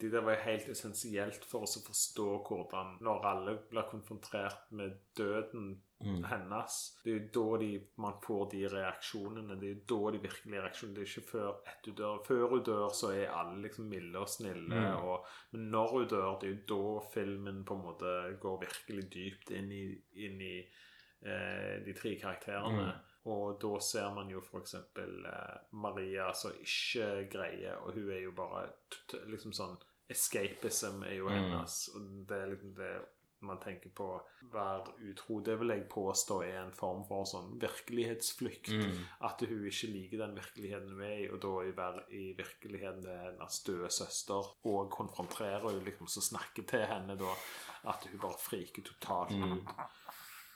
Det 0.00 0.08
der 0.14 0.22
var 0.24 0.32
jo 0.32 0.44
helt 0.46 0.68
essensielt 0.72 1.44
for 1.44 1.66
oss 1.66 1.76
å 1.76 1.82
forstå 1.84 2.26
hvordan 2.46 2.94
Når 3.04 3.26
alle 3.28 3.52
blir 3.68 3.84
konfrontert 3.90 4.70
med 4.72 4.94
døden 5.18 5.74
Mm. 6.00 6.22
hennes 6.24 6.76
Det 7.04 7.10
er 7.12 7.16
jo 7.18 7.26
da 7.34 7.58
de, 7.60 7.70
man 8.00 8.14
får 8.24 8.46
de 8.52 8.60
reaksjonene. 8.72 9.56
Det 9.60 9.68
er 9.68 9.74
jo 9.74 9.82
da 9.92 10.12
de 10.14 10.22
virkelige 10.22 10.62
reaksjonene. 10.62 10.96
Det 10.96 11.02
er 11.02 11.10
ikke 11.10 11.30
før 11.30 11.50
etter 11.66 11.90
hun 11.90 11.98
dør. 11.98 12.22
Før 12.24 12.44
hun 12.54 12.62
dør, 12.64 12.86
så 12.96 13.10
er 13.12 13.34
alle 13.36 13.58
liksom 13.66 13.90
milde 13.92 14.18
og 14.22 14.28
snille. 14.28 14.80
Mm. 14.80 15.04
Og, 15.04 15.26
men 15.52 15.68
når 15.74 15.92
hun 15.92 16.08
dør, 16.14 16.38
det 16.40 16.48
er 16.48 16.54
jo 16.54 16.62
da 16.72 17.04
filmen 17.12 17.60
på 17.68 17.76
en 17.76 17.84
måte 17.84 18.14
går 18.40 18.58
virkelig 18.64 19.06
dypt 19.12 19.52
inn 19.58 19.70
i, 19.76 19.84
inn 20.24 20.40
i 20.40 20.56
eh, 20.60 21.76
de 21.84 21.92
tre 22.00 22.16
karakterene. 22.22 22.88
Mm. 22.88 23.06
Og 23.30 23.60
da 23.60 23.76
ser 23.84 24.08
man 24.16 24.30
jo 24.32 24.40
f.eks. 24.40 24.74
Eh, 24.74 25.54
Maria 25.76 26.32
som 26.32 26.56
ikke 26.56 27.28
greier, 27.30 27.76
og 27.84 27.92
hun 27.92 28.08
er 28.08 28.22
jo 28.24 28.32
bare 28.32 28.70
liksom 29.28 29.52
sånn 29.52 29.76
Escapism 30.10 31.04
er 31.06 31.20
jo 31.20 31.28
Mm. 31.28 31.34
hennes. 31.36 31.74
Og 31.94 32.06
det 32.26 32.36
er 32.40 32.48
liksom 32.50 32.72
det 32.74 32.94
man 33.42 33.60
tenker 33.60 33.90
på 33.96 34.06
være 34.52 34.92
utro. 35.10 35.40
Det 35.40 35.54
vil 35.60 35.68
jeg 35.74 35.88
påstå 35.88 36.40
er 36.44 36.58
en 36.62 36.72
form 36.76 37.04
for 37.08 37.24
sånn 37.24 37.54
virkelighetsflukt. 37.62 38.68
Mm. 38.72 38.98
At 39.28 39.40
hun 39.48 39.64
ikke 39.70 39.90
liker 39.92 40.18
den 40.24 40.34
virkeligheten 40.36 40.92
hun 40.92 41.02
er 41.06 41.16
i, 41.24 41.28
og 41.30 41.40
da 41.42 41.54
i, 41.68 41.72
ver- 41.76 42.04
i 42.12 42.24
virkeligheten 42.38 43.06
hennes 43.08 43.62
døde 43.66 43.90
søster, 43.90 44.50
og 44.66 44.90
konfronterer 44.90 45.60
hun 45.70 45.84
liksom 45.84 46.06
så 46.10 46.20
snakker 46.20 46.66
til 46.68 46.86
henne 46.86 47.16
da 47.20 47.32
at 47.90 48.06
hun 48.10 48.20
bare 48.20 48.38
friker 48.38 48.82
totalt 48.82 49.30
Mm. 49.38 49.52
ut. 49.52 49.74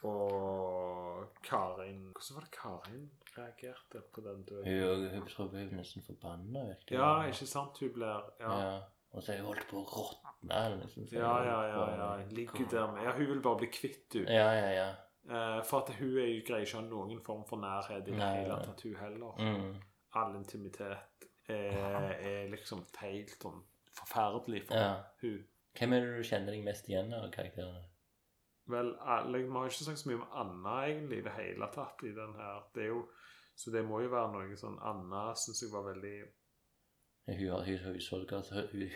Og 0.04 1.24
Karin 1.42 2.12
Hvordan 2.12 2.34
var 2.36 2.40
det 2.44 2.50
Karin 2.52 3.10
reagerte 3.38 4.02
på 4.12 4.20
den 4.20 4.42
døden? 4.44 4.66
Hun, 5.14 5.22
hun 5.38 5.48
hun 5.48 5.56
er 5.60 5.70
nesten 5.76 6.02
forbanna. 6.06 6.64
Ja, 6.90 7.22
ikke 7.24 7.46
sant? 7.46 7.78
Hun 7.80 7.92
blir 7.94 8.24
Ja, 8.40 8.52
Ja. 8.60 8.80
Og 9.14 9.22
så 9.22 9.32
har 9.32 9.40
hun 9.40 9.46
holdt 9.52 9.66
på 9.70 9.78
å 9.80 9.84
råtne. 9.86 10.60
Liksom, 10.82 11.06
ja, 11.14 11.32
ja. 11.46 11.58
ja, 11.70 11.84
ja. 11.96 12.08
Ligger 12.34 12.66
der 12.70 12.92
med 12.92 13.04
Ja, 13.06 13.12
hun 13.16 13.28
vil 13.30 13.42
bare 13.42 13.60
bli 13.62 13.70
kvitt 13.72 14.18
henne. 14.18 14.34
Ja, 14.34 14.50
ja, 14.58 14.70
ja. 14.74 14.88
Eh, 15.24 15.60
for 15.64 15.80
at 15.80 15.94
hun 15.96 16.18
er, 16.20 16.32
greier 16.44 16.66
ikke 16.66 16.76
å 16.76 16.82
ha 16.82 16.86
noen 16.88 17.22
form 17.24 17.44
for 17.48 17.62
nærhet 17.62 18.10
i 18.10 18.12
det 18.12 18.20
hele 18.20 18.58
tatt, 18.60 18.82
hun 18.84 18.98
heller. 19.00 19.38
Mm. 19.40 19.78
All 20.20 20.36
intimitet 20.36 21.28
er, 21.48 22.10
er 22.18 22.50
liksom 22.52 22.84
helt 23.00 23.32
sånn 23.40 23.62
forferdelig 23.94 24.66
for 24.68 24.76
ja. 24.82 24.92
hun. 25.22 25.40
Hvem 25.78 25.94
er 25.96 26.04
det 26.04 26.18
du 26.18 26.28
kjenner 26.28 26.54
deg 26.54 26.66
mest 26.66 26.88
igjen 26.90 27.14
av 27.16 27.30
karakterene? 27.34 27.86
Vel, 28.70 28.94
alle, 29.00 29.42
vi 29.44 29.50
har 29.52 29.68
ikke 29.68 29.86
sagt 29.86 30.00
så 30.00 30.08
mye 30.08 30.20
om 30.20 30.36
Anna 30.40 30.76
egentlig 30.88 31.18
i 31.20 31.24
det 31.26 31.34
hele 31.36 31.66
tatt 31.74 32.04
i 32.06 32.12
den 32.16 32.36
her. 32.38 32.62
Det 32.76 32.86
jo, 32.88 33.02
så 33.56 33.72
det 33.74 33.82
må 33.84 34.00
jo 34.04 34.12
være 34.12 34.30
noe 34.32 34.56
sånn 34.60 34.78
Anna 34.82 35.26
syns 35.38 35.62
jeg 35.64 35.72
var 35.72 35.84
veldig 35.90 36.14
Hun 36.14 36.22
har 36.22 36.30
hun 36.30 36.30
husholder- 36.30 36.30
hun- 36.30 36.32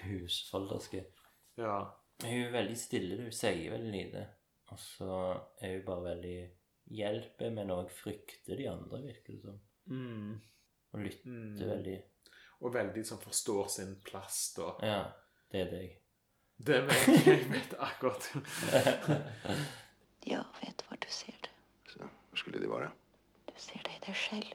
husholderske. 0.04 1.04
Ja. 1.58 1.78
Hun 2.22 2.30
er 2.42 2.50
veldig 2.52 2.76
stille, 2.78 3.16
hun 3.22 3.32
sier 3.32 3.70
veldig 3.72 3.92
lite. 3.94 4.24
Og 4.72 4.78
så 4.82 5.10
er 5.62 5.76
hun 5.78 5.84
bare 5.86 6.04
veldig 6.10 6.36
hjelper, 6.98 7.50
men 7.54 7.70
òg 7.72 7.90
frykter 7.94 8.56
de 8.58 8.66
andre, 8.70 9.00
virker 9.06 9.32
det 9.36 9.40
som. 9.44 9.60
Mm. 9.86 10.34
Og 10.92 11.00
lytter 11.00 11.30
Mm. 11.30 11.56
veldig. 11.70 12.02
Og 12.60 12.74
veldig 12.74 13.06
som 13.06 13.18
forstår 13.22 13.66
sin 13.68 13.96
plass, 14.04 14.54
da. 14.56 14.72
Ja, 14.82 15.02
det 15.52 15.60
er 15.60 15.70
deg. 15.70 15.96
Det 16.58 16.80
vet 16.88 17.06
jeg, 17.06 17.26
jeg 17.38 17.50
vet 17.52 17.74
akkurat. 17.78 18.30
ja, 20.32 20.42
vet 20.62 20.82
hvor 20.88 20.96
du 20.96 21.06
ser 21.08 21.38
det. 21.42 21.50
Så, 21.88 21.98
hvor 21.98 22.36
skulle 22.36 22.60
de 22.60 22.70
være? 22.70 22.90
Du 23.46 23.54
ser 23.56 23.78
det 23.86 23.94
i 23.94 24.02
deg 24.06 24.16
selv. 24.16 24.52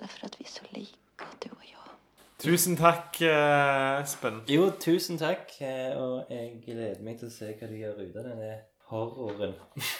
Derfor 0.00 0.26
at 0.26 0.38
vi 0.40 0.44
er 0.44 0.50
så 0.50 0.66
like, 0.74 0.98
du 1.44 1.50
og 1.54 1.62
jag. 1.70 1.93
Tusen 2.38 2.76
takk, 2.76 3.20
eh, 3.22 4.00
Espen. 4.02 4.40
Jo, 4.50 4.66
tusen 4.80 5.18
takk, 5.20 5.52
eh, 5.62 5.94
og 5.96 6.30
jeg 6.32 6.60
gleder 6.64 7.02
meg 7.06 7.18
til 7.20 7.28
å 7.30 7.32
se 7.32 7.52
hva 7.56 7.68
du 7.70 7.76
gjør 7.78 8.00
ut 8.02 8.16
av 8.20 8.24
denne 8.30 8.52
horroren. 8.90 9.54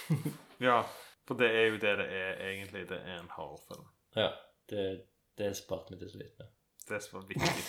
Ja, 0.62 0.80
for 1.26 1.34
det 1.38 1.48
er 1.50 1.64
jo 1.72 1.78
det 1.82 1.92
det 1.98 2.04
er 2.14 2.36
egentlig. 2.48 2.84
Det 2.88 2.98
er 3.00 3.16
en 3.18 3.30
horrorfilm. 3.34 3.86
ja, 4.16 4.28
det, 4.70 4.84
det 5.38 5.48
sparte 5.58 5.94
vi 5.94 5.98
til 6.04 6.12
slutt 6.12 6.38
med. 6.38 6.52
Det 6.88 7.00
som 7.02 7.18
var 7.18 7.26
viktig. 7.28 7.64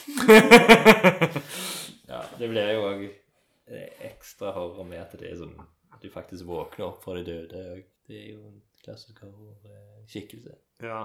Ja, 2.11 2.19
det 2.37 2.49
blir 2.51 2.67
jo 2.75 2.83
òg 2.85 2.99
ekstra 4.05 4.51
horror 4.53 4.85
med 4.85 5.01
at 5.01 5.15
det 5.17 5.31
er 5.31 5.39
sånn 5.39 5.55
du 6.03 6.05
faktisk 6.13 6.45
våkner 6.45 6.85
opp 6.91 6.99
fra 7.03 7.15
de 7.17 7.23
døde. 7.25 7.61
og 7.73 7.79
Det 8.05 8.19
er 8.19 8.27
jo 8.35 8.43
en 8.51 8.59
klassisk 8.85 9.23
horrorskikkelse. 9.25 10.53
Ja, 10.85 10.99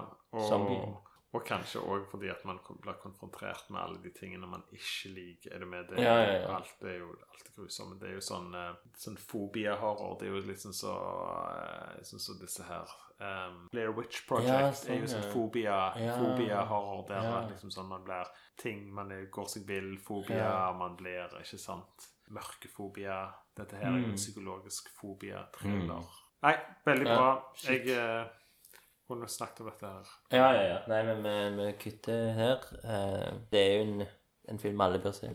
Zombien. 0.51 0.93
Og, 1.33 1.45
kanskje 1.47 1.79
òg 1.81 2.07
fordi 2.11 2.29
at 2.31 2.45
man 2.45 2.59
blir 2.83 2.95
konfrontert 3.03 3.69
med 3.71 3.81
alle 3.81 3.99
de 4.03 4.11
tingene 4.11 4.47
man 4.51 4.63
ikke 4.73 5.13
liker. 5.15 5.55
Er 5.55 5.59
du 5.61 5.67
med? 5.67 5.87
Det, 5.89 5.99
Ja, 6.03 6.17
ja, 6.23 6.33
ja. 6.41 6.57
Alt 6.57 6.83
er 6.83 6.99
jo 6.99 7.11
alt 7.31 7.51
grusomt. 7.57 8.01
Det 8.01 8.09
er 8.09 8.15
jo 8.15 8.21
sånn, 8.21 8.55
eh, 8.55 8.75
sånn 8.97 9.17
fobia-horror. 9.17 10.19
Det 10.19 10.27
er 10.29 10.33
jo 10.35 10.41
liksom 10.49 10.73
så 10.75 10.95
eh, 11.55 12.03
Sånn 12.03 12.21
som 12.21 12.39
disse 12.41 12.63
her 12.67 12.89
um, 13.21 13.69
Blair 13.71 13.93
Witch 13.93 14.27
Project 14.27 14.49
Ja, 14.89 14.95
er 14.95 15.01
jo 15.01 15.07
sånn, 15.07 15.23
sånn 15.23 15.33
fobia- 15.33 15.93
Ja. 16.01 16.17
fobia-horror 16.19 17.07
der 17.09 17.49
liksom 17.53 17.71
sånn 17.71 17.89
man 17.89 18.03
blir 18.05 18.27
ting 18.57 18.91
Man 18.93 19.09
går 19.31 19.47
seg 19.49 19.67
vill. 19.67 19.99
Fobia. 19.99 20.73
Man 20.77 20.97
blir 20.97 21.29
Ikke 21.41 21.59
sant? 21.59 22.09
Mørkefobia. 22.31 23.33
Dette 23.57 23.77
her 23.77 23.87
er 23.93 23.99
jo 24.01 24.07
Mm. 24.07 24.11
en 24.11 24.17
psykologisk 24.17 24.89
fobia-thriller. 25.01 26.05
Nei, 26.43 26.57
veldig 26.87 27.05
bra. 27.05 27.53
Jeg 27.63 27.89
eh, 27.89 28.27
kunne 29.11 29.29
snakket 29.29 29.61
om 29.65 29.71
dette 29.71 29.91
her. 29.91 30.11
Ja, 30.33 30.49
ja, 30.57 30.63
ja. 30.71 30.79
Nei, 30.91 31.01
men 31.11 31.23
vi, 31.27 31.63
vi 31.65 31.71
kutter 31.85 32.33
her. 32.39 32.67
Eh, 32.83 33.31
Det 33.53 33.61
er 33.67 33.73
jo 33.77 33.87
en, 33.89 34.07
en 34.55 34.59
film 34.63 34.81
alle 34.87 34.99
bør 35.03 35.13
se, 35.19 35.31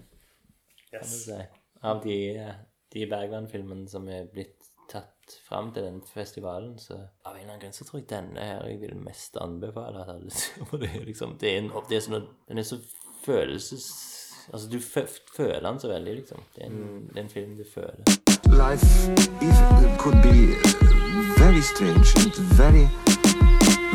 Yes. 0.94 1.16
si. 1.26 1.40
Av 1.84 2.00
de, 2.04 2.16
eh, 2.40 2.54
de 2.96 3.06
Bergland-filmene 3.12 3.90
som 3.92 4.08
er 4.10 4.26
blitt 4.32 4.70
tatt 4.90 5.34
fram 5.48 5.72
til 5.74 5.84
den 5.84 6.02
festivalen, 6.08 6.78
så 6.80 6.94
av 7.26 7.34
en 7.36 7.40
eller 7.42 7.50
annen 7.56 7.62
grunn 7.64 7.74
så 7.76 7.86
tror 7.88 8.00
jeg 8.00 8.10
denne 8.12 8.40
her 8.46 8.68
jeg 8.70 8.80
vil 8.84 8.96
mest 9.02 9.38
anbefale 9.42 10.04
at 10.04 10.12
alle 10.16 10.32
ser. 10.32 10.64
Det 10.84 10.92
liksom 11.08 11.38
Det 11.42 11.52
er, 11.54 11.58
en, 11.64 11.72
det 11.90 11.98
er 11.98 12.06
sånn 12.06 12.28
Den 12.48 12.62
er 12.62 12.68
så 12.70 12.78
følelses... 13.26 13.88
Altså, 14.54 14.70
du 14.70 14.78
føler 15.36 15.60
den 15.66 15.80
så 15.82 15.90
veldig, 15.90 16.14
liksom. 16.20 16.44
Det 16.56 16.62
er 16.64 16.68
en, 16.70 17.08
det 17.10 17.18
er 17.18 17.24
en 17.24 17.30
film 17.34 17.56
du 17.58 17.64
føler. 17.66 18.04
life 18.56 18.86
is, 19.42 19.58
could 20.00 20.22
be 20.22 20.54
very 21.42 21.62
strange 21.66 22.14
and 22.22 22.32
very, 22.60 22.86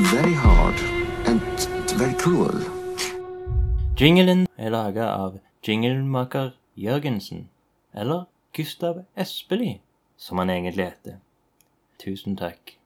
very 0.02 0.32
hard 0.32 0.74
and 1.26 1.40
very 1.98 2.14
cruel. 2.14 2.56
Jinglen 3.96 4.46
er 4.56 4.70
laga 4.70 5.10
av 5.12 5.38
jinglemaker 5.62 6.54
Jørgensen, 6.76 7.48
eller 7.92 8.24
Gustav 8.56 9.04
Espelid, 9.16 9.80
som 10.16 10.38
han 10.38 10.50
egentlig 10.50 10.84
heter. 10.84 11.20
Tusen 12.00 12.36
takk. 12.36 12.79